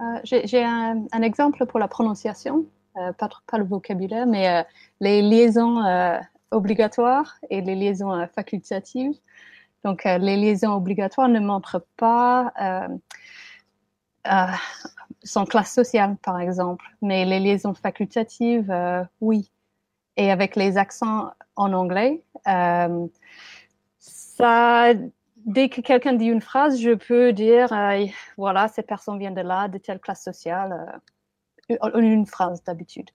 [0.00, 2.66] Euh, J'ai un, exemple pour la prononciation,
[2.96, 3.28] euh, pas,
[3.58, 4.62] le vocabulaire, mais euh,
[5.00, 5.82] les liaisons
[6.50, 9.12] obligatoires et les liaisons facultatives.
[9.84, 12.52] Donc, les liaisons obligatoires ne montrent pas
[15.26, 16.84] son classe sociale, par exemple.
[17.02, 19.50] Mais les liaisons facultatives, euh, oui.
[20.16, 23.06] Et avec les accents en anglais, euh,
[23.98, 24.94] Ça,
[25.44, 28.06] dès que quelqu'un dit une phrase, je peux dire, euh,
[28.36, 31.00] voilà, cette personne vient de là, de telle classe sociale,
[31.68, 33.10] une phrase d'habitude.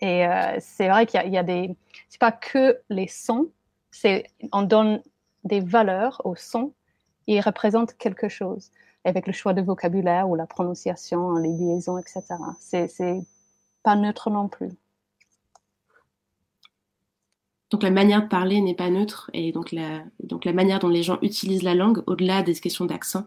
[0.00, 0.26] Et
[0.58, 1.76] c'est vrai qu'il y, a des,
[2.08, 3.50] c'est pas que les sons,
[3.92, 5.00] c'est on donne
[5.44, 6.72] des valeurs aux sons
[7.26, 8.70] ils représentent quelque chose
[9.04, 12.22] avec le choix de vocabulaire ou la prononciation, les liaisons, etc.
[12.58, 13.24] C'est,
[13.82, 14.70] pas neutre non plus.
[17.70, 20.88] Donc la manière de parler n'est pas neutre et donc la, donc la manière dont
[20.88, 23.24] les gens utilisent la langue, au-delà des questions d'accent,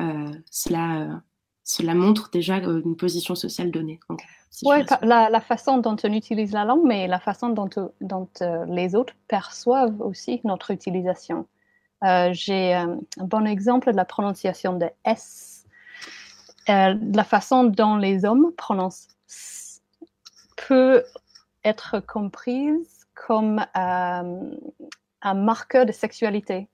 [0.00, 1.14] euh, cela, euh,
[1.64, 4.00] cela montre déjà euh, une position sociale donnée.
[4.62, 7.68] oui, la, façon dont on utilise la langue, mais la façon dont,
[8.00, 8.28] dont
[8.68, 11.46] les autres perçoivent aussi notre utilisation.
[12.32, 15.64] J'ai un bon exemple de la prononciation de S.
[16.68, 19.08] la façon dont les hommes prononcent
[20.56, 21.04] peut
[21.64, 24.56] être comprise comme euh,
[25.22, 26.68] un marqueur de sexualité.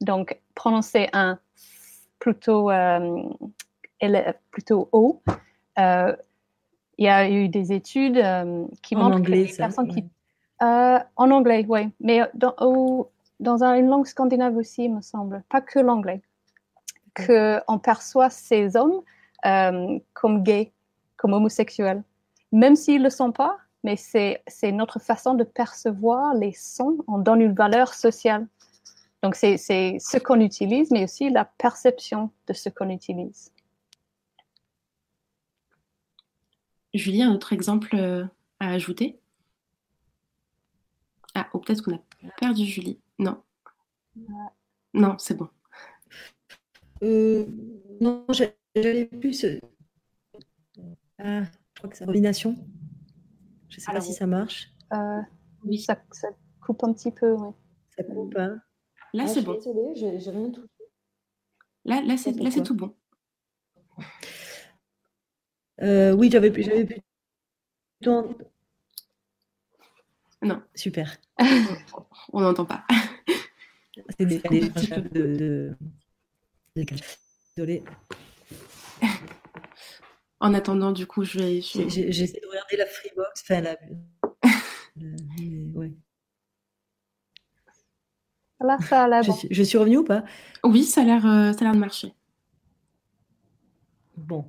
[0.00, 1.38] Donc, prononcer un
[2.18, 3.22] plutôt, euh,
[4.50, 5.22] plutôt haut.
[5.78, 6.14] Euh,
[6.98, 8.22] il y a eu des études
[8.82, 10.04] qui en montrent anglais, que les personnes qui...
[10.60, 11.90] en anglais, oui.
[12.00, 12.54] Mais dans,
[13.40, 15.42] dans une langue scandinave aussi, il me semble.
[15.48, 16.22] Pas que l'anglais.
[17.14, 19.02] Qu'on perçoit ces hommes
[19.42, 20.72] comme gays,
[21.16, 22.02] comme homosexuels.
[22.52, 26.98] Même s'ils ne le sont pas, mais c'est notre façon de percevoir les sons.
[27.06, 28.46] On donne une valeur sociale.
[29.22, 33.52] Donc, c'est ce qu'on utilise, mais aussi la perception de ce qu'on utilise.
[36.94, 38.24] Julie, un autre exemple euh,
[38.60, 39.20] à ajouter?
[41.34, 42.00] Ah, ou peut-être qu'on a
[42.40, 42.98] perdu Julie.
[43.18, 43.42] Non.
[44.94, 45.48] Non, c'est bon.
[47.02, 47.46] Euh,
[48.00, 49.46] non, j'avais plus.
[51.18, 52.56] Ah, je crois que c'est combination.
[53.68, 54.72] Je ne sais pas si ça marche.
[54.92, 55.20] Euh,
[55.64, 55.96] oui, ça,
[56.60, 57.52] coupe un petit peu, oui.
[57.96, 58.60] Ça coupe, hein
[59.14, 59.54] Là, ah, c'est bon.
[59.54, 60.66] Désolée, j'ai rien tout.
[61.84, 62.94] Là, là c'est tout bon.
[65.80, 67.02] Euh, oui, j'avais j'avais
[70.42, 70.62] Non.
[70.74, 71.16] Super.
[72.32, 72.84] On n'entend pas.
[74.18, 75.74] C'est des, de,
[76.76, 76.84] de...
[77.56, 77.82] Désolée.
[80.40, 81.60] En attendant, du coup, je vais.
[81.60, 83.42] J'essaie de regarder la Freebox.
[83.42, 83.76] Enfin, la.
[85.74, 85.92] ouais.
[88.60, 90.24] Là, ça a l'air je, je, suis revenue ou pas?
[90.64, 92.12] Oui, ça a l'air euh, l'air de marcher.
[94.16, 94.44] Bon.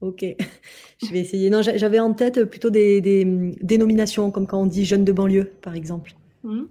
[0.00, 0.24] Ok,
[1.02, 1.50] je vais essayer.
[1.50, 3.24] Non, j'avais en tête plutôt des, des,
[3.60, 6.14] dénominations, comme quand on dit jeune de banlieue, par exemple.
[6.44, 6.62] Mmh.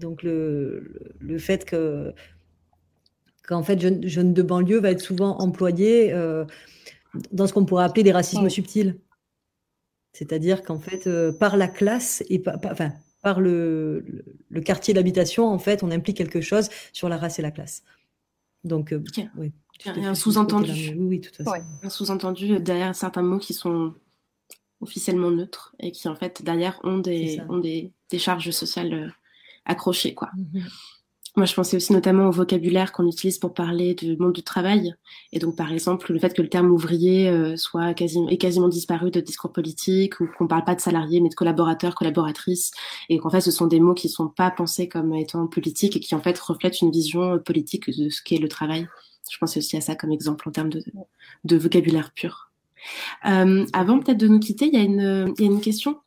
[0.00, 2.12] Donc le, le, fait que
[3.46, 6.44] qu'en fait, jeune, de banlieue va être souvent employé euh,
[7.32, 9.00] dans ce qu'on pourrait appeler des racismes subtils.
[10.12, 14.04] C'est-à-dire qu'en fait, euh, par la classe et par, enfin, par le,
[14.48, 17.82] le quartier d'habitation, en fait, on implique quelque chose sur la race et la classe.
[18.64, 19.02] Donc, euh,
[19.36, 19.52] oui.
[19.84, 20.94] Il y a un sous-entendu.
[20.96, 21.62] Oui, oui, tout à fait.
[21.82, 23.94] Un sous-entendu derrière certains mots qui sont
[24.80, 29.14] officiellement neutres et qui, en fait, derrière, ont des, ont des, des charges sociales
[29.64, 30.30] accrochées, quoi.
[30.36, 30.64] Mhm.
[31.36, 34.94] Moi, je pensais aussi notamment au vocabulaire qu'on utilise pour parler du monde du travail.
[35.30, 38.66] Et donc, par exemple, le fait que le terme ouvrier euh, soit quasiment, est quasiment
[38.66, 42.72] disparu de discours politique, ou qu'on parle pas de salariés, mais de collaborateurs, collaboratrices,
[43.08, 46.00] et qu'en fait, ce sont des mots qui sont pas pensés comme étant politiques et
[46.00, 48.88] qui, en fait, reflètent une vision politique de ce qu'est le travail.
[49.30, 50.82] Je pensais aussi à ça comme exemple en termes de,
[51.44, 52.50] de vocabulaire pur.
[53.26, 55.98] Euh, avant peut-être de nous quitter, il y a une, il y a une question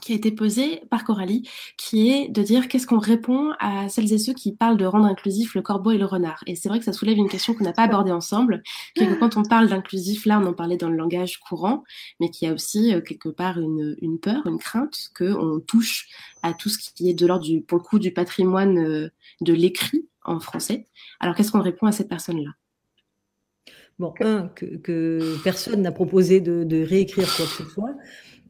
[0.00, 4.12] qui a été posée par Coralie, qui est de dire qu'est-ce qu'on répond à celles
[4.12, 6.42] et ceux qui parlent de rendre inclusif le corbeau et le renard.
[6.46, 8.62] Et c'est vrai que ça soulève une question qu'on n'a pas abordée ensemble,
[8.94, 11.82] qui est que quand on parle d'inclusif, là on en parlait dans le langage courant,
[12.20, 16.08] mais qu'il y a aussi euh, quelque part une, une peur, une crainte qu'on touche
[16.42, 19.08] à tout ce qui est de l'ordre du, pour le coup, du patrimoine euh,
[19.40, 20.06] de l'écrit
[20.40, 20.86] français.
[21.20, 22.50] Alors qu'est-ce qu'on répond à cette personne-là?
[23.98, 27.94] Bon, un, que, personne n'a proposé de, réécrire quoi que ce soit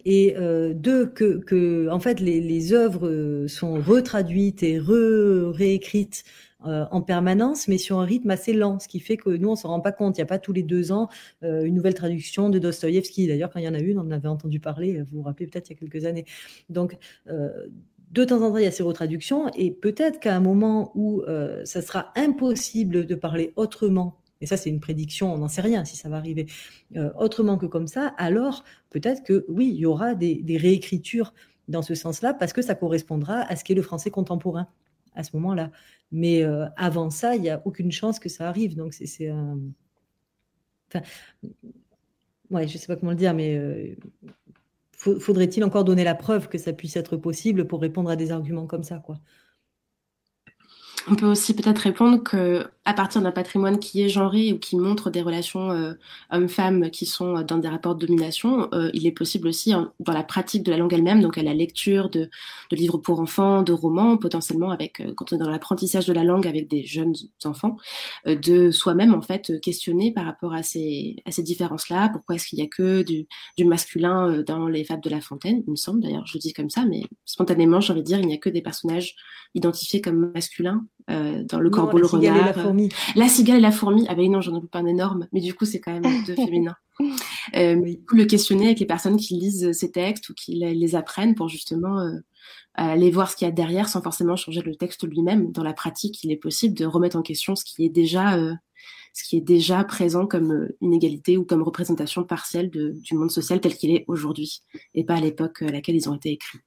[0.04, 6.24] et euh, deux que, en fait les, œuvres sont retraduites et re réécrites
[6.64, 9.56] euh, en permanence, mais sur un rythme assez lent, ce qui fait que nous on
[9.56, 10.16] s'en rend pas compte.
[10.16, 11.08] Il n'y a pas tous les deux ans
[11.42, 13.26] euh, une nouvelle traduction de Dostoïevski.
[13.26, 15.02] D'ailleurs, quand il y en a une, on en avait entendu parler.
[15.02, 16.24] Vous vous rappelez peut-être il y a quelques années.
[16.68, 16.96] Donc
[18.10, 21.22] de temps en temps, il y a ces retraductions, et peut-être qu'à un moment où
[21.64, 25.84] ça sera impossible de parler autrement et ça c'est une prédiction, on n'en sait rien
[25.84, 26.46] si ça va arriver
[26.96, 31.32] euh, autrement que comme ça, alors peut-être que oui, il y aura des, réécritures
[31.68, 34.68] dans ce sens-là, parce que ça correspondra à ce qu'est le français contemporain
[35.14, 35.72] à ce moment-là.
[36.12, 38.76] Mais euh, avant ça, il n'y a aucune chance que ça arrive.
[38.76, 39.58] Donc c'est un...
[40.88, 41.04] Enfin,
[42.50, 43.96] ouais, je ne sais pas comment le dire, mais euh,
[44.96, 48.66] faudrait-il encore donner la preuve que ça puisse être possible pour répondre à des arguments
[48.66, 49.18] comme ça quoi?
[51.08, 54.76] On peut aussi peut-être répondre que à partir d'un patrimoine qui est genré ou qui
[54.76, 55.94] montre des relations euh,
[56.30, 60.22] hommes-femmes qui sont dans des rapports de domination, euh, il est possible aussi dans la
[60.22, 62.30] pratique de la langue elle-même, donc à la lecture de,
[62.70, 66.12] de livres pour enfants, de romans, potentiellement avec euh, quand on est dans l'apprentissage de
[66.12, 67.14] la langue avec des jeunes
[67.44, 67.76] enfants,
[68.24, 72.08] de soi-même en fait questionner par rapport à ces à ces différences-là.
[72.10, 73.26] Pourquoi est-ce qu'il y a que du,
[73.58, 76.70] du masculin dans les fables de La Fontaine Il me semble d'ailleurs, je dis comme
[76.70, 79.16] ça, mais spontanément j'ai envie de dire il n'y a que des personnages
[79.54, 82.74] identifiés comme masculins euh, dans le corbeau, le renard.
[82.76, 82.88] La, fourmi.
[83.14, 84.06] la cigale et la fourmi.
[84.08, 86.34] Ah ben non, j'en ai pas un énorme, mais du coup c'est quand même deux
[86.36, 86.76] féminins.
[87.54, 90.94] Euh, Du coup, le questionner avec les personnes qui lisent ces textes ou qui les,
[90.94, 92.12] apprennent pour justement euh,
[92.74, 95.52] aller voir ce qu'il y a derrière sans forcément changer le texte lui-même.
[95.52, 98.54] Dans la pratique, il est possible de remettre en question ce qui est déjà euh,
[99.14, 103.30] ce qui est déjà présent comme euh, inégalité ou comme représentation partielle de, du monde
[103.30, 104.62] social tel qu'il est aujourd'hui
[104.94, 106.58] et pas à l'époque à laquelle ils ont été écrits.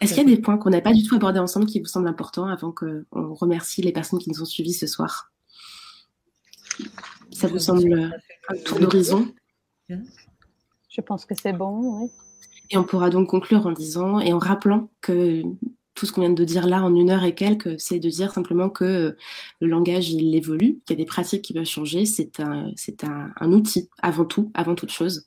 [0.00, 1.86] Est-ce qu'il y a des points qu'on n'a pas du tout abordés ensemble qui vous
[1.86, 5.32] semblent importants avant qu'on remercie les personnes qui nous ont suivis ce soir?
[7.32, 8.12] Ça vous semble
[8.48, 9.32] un tour d'horizon?
[9.88, 12.10] Je pense que c'est bon, oui.
[12.70, 15.42] Et on pourra donc conclure en disant et en rappelant que
[15.94, 18.32] tout ce qu'on vient de dire là en une heure et quelques, c'est de dire
[18.32, 19.16] simplement que
[19.60, 22.04] le langage, il évolue, qu'il y a des pratiques qui peuvent changer.
[22.04, 25.26] C'est un, c'est un, un, outil avant tout, avant toute chose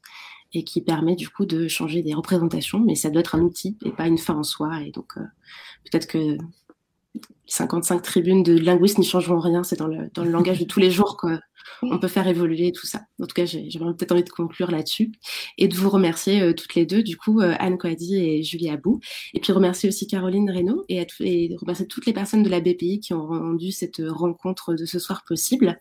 [0.58, 3.78] et qui permet du coup de changer des représentations, mais ça doit être un outil
[3.86, 4.82] et pas une fin en soi.
[4.82, 5.22] Et donc euh,
[5.84, 6.38] peut-être que
[7.46, 11.16] 55 tribunes de linguistes n'y changeront rien, c'est dans le, langage de tous les jours
[11.18, 11.40] quoi,
[11.82, 13.02] on peut faire évoluer tout ça.
[13.22, 15.12] En tout cas, j'ai peut-être envie de conclure là-dessus
[15.58, 18.70] et de vous remercier euh, toutes les deux, du coup, euh, Anne Coady et Julie
[18.70, 19.00] Abou.
[19.34, 21.06] Et puis remercier aussi Caroline Reynaud et,
[21.62, 25.24] remercier toutes les personnes de la BPI qui ont rendu cette rencontre de ce soir
[25.26, 25.80] possible.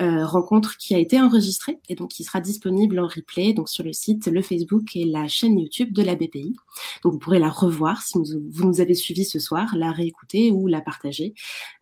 [0.00, 3.84] Euh, rencontre qui a été enregistrée et donc qui sera disponible en replay donc sur
[3.84, 6.56] le site, le Facebook et la chaîne YouTube de la BPI.
[7.02, 10.68] Donc vous pourrez la revoir si vous nous avez suivi ce soir, la réécouter ou
[10.68, 11.34] la partager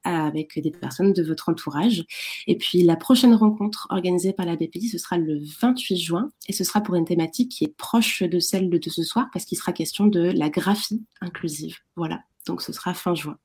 [0.03, 2.05] avec des personnes de votre entourage.
[2.47, 6.53] Et puis la prochaine rencontre organisée par la BPI, ce sera le 28 juin et
[6.53, 9.59] ce sera pour une thématique qui est proche de celle de ce soir parce qu'il
[9.59, 11.77] sera question de la graphie inclusive.
[11.97, 13.39] Voilà, donc ce sera fin juin.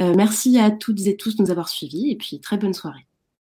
[0.00, 3.06] Euh, merci à toutes et tous de nous avoir suivis et puis très bonne soirée.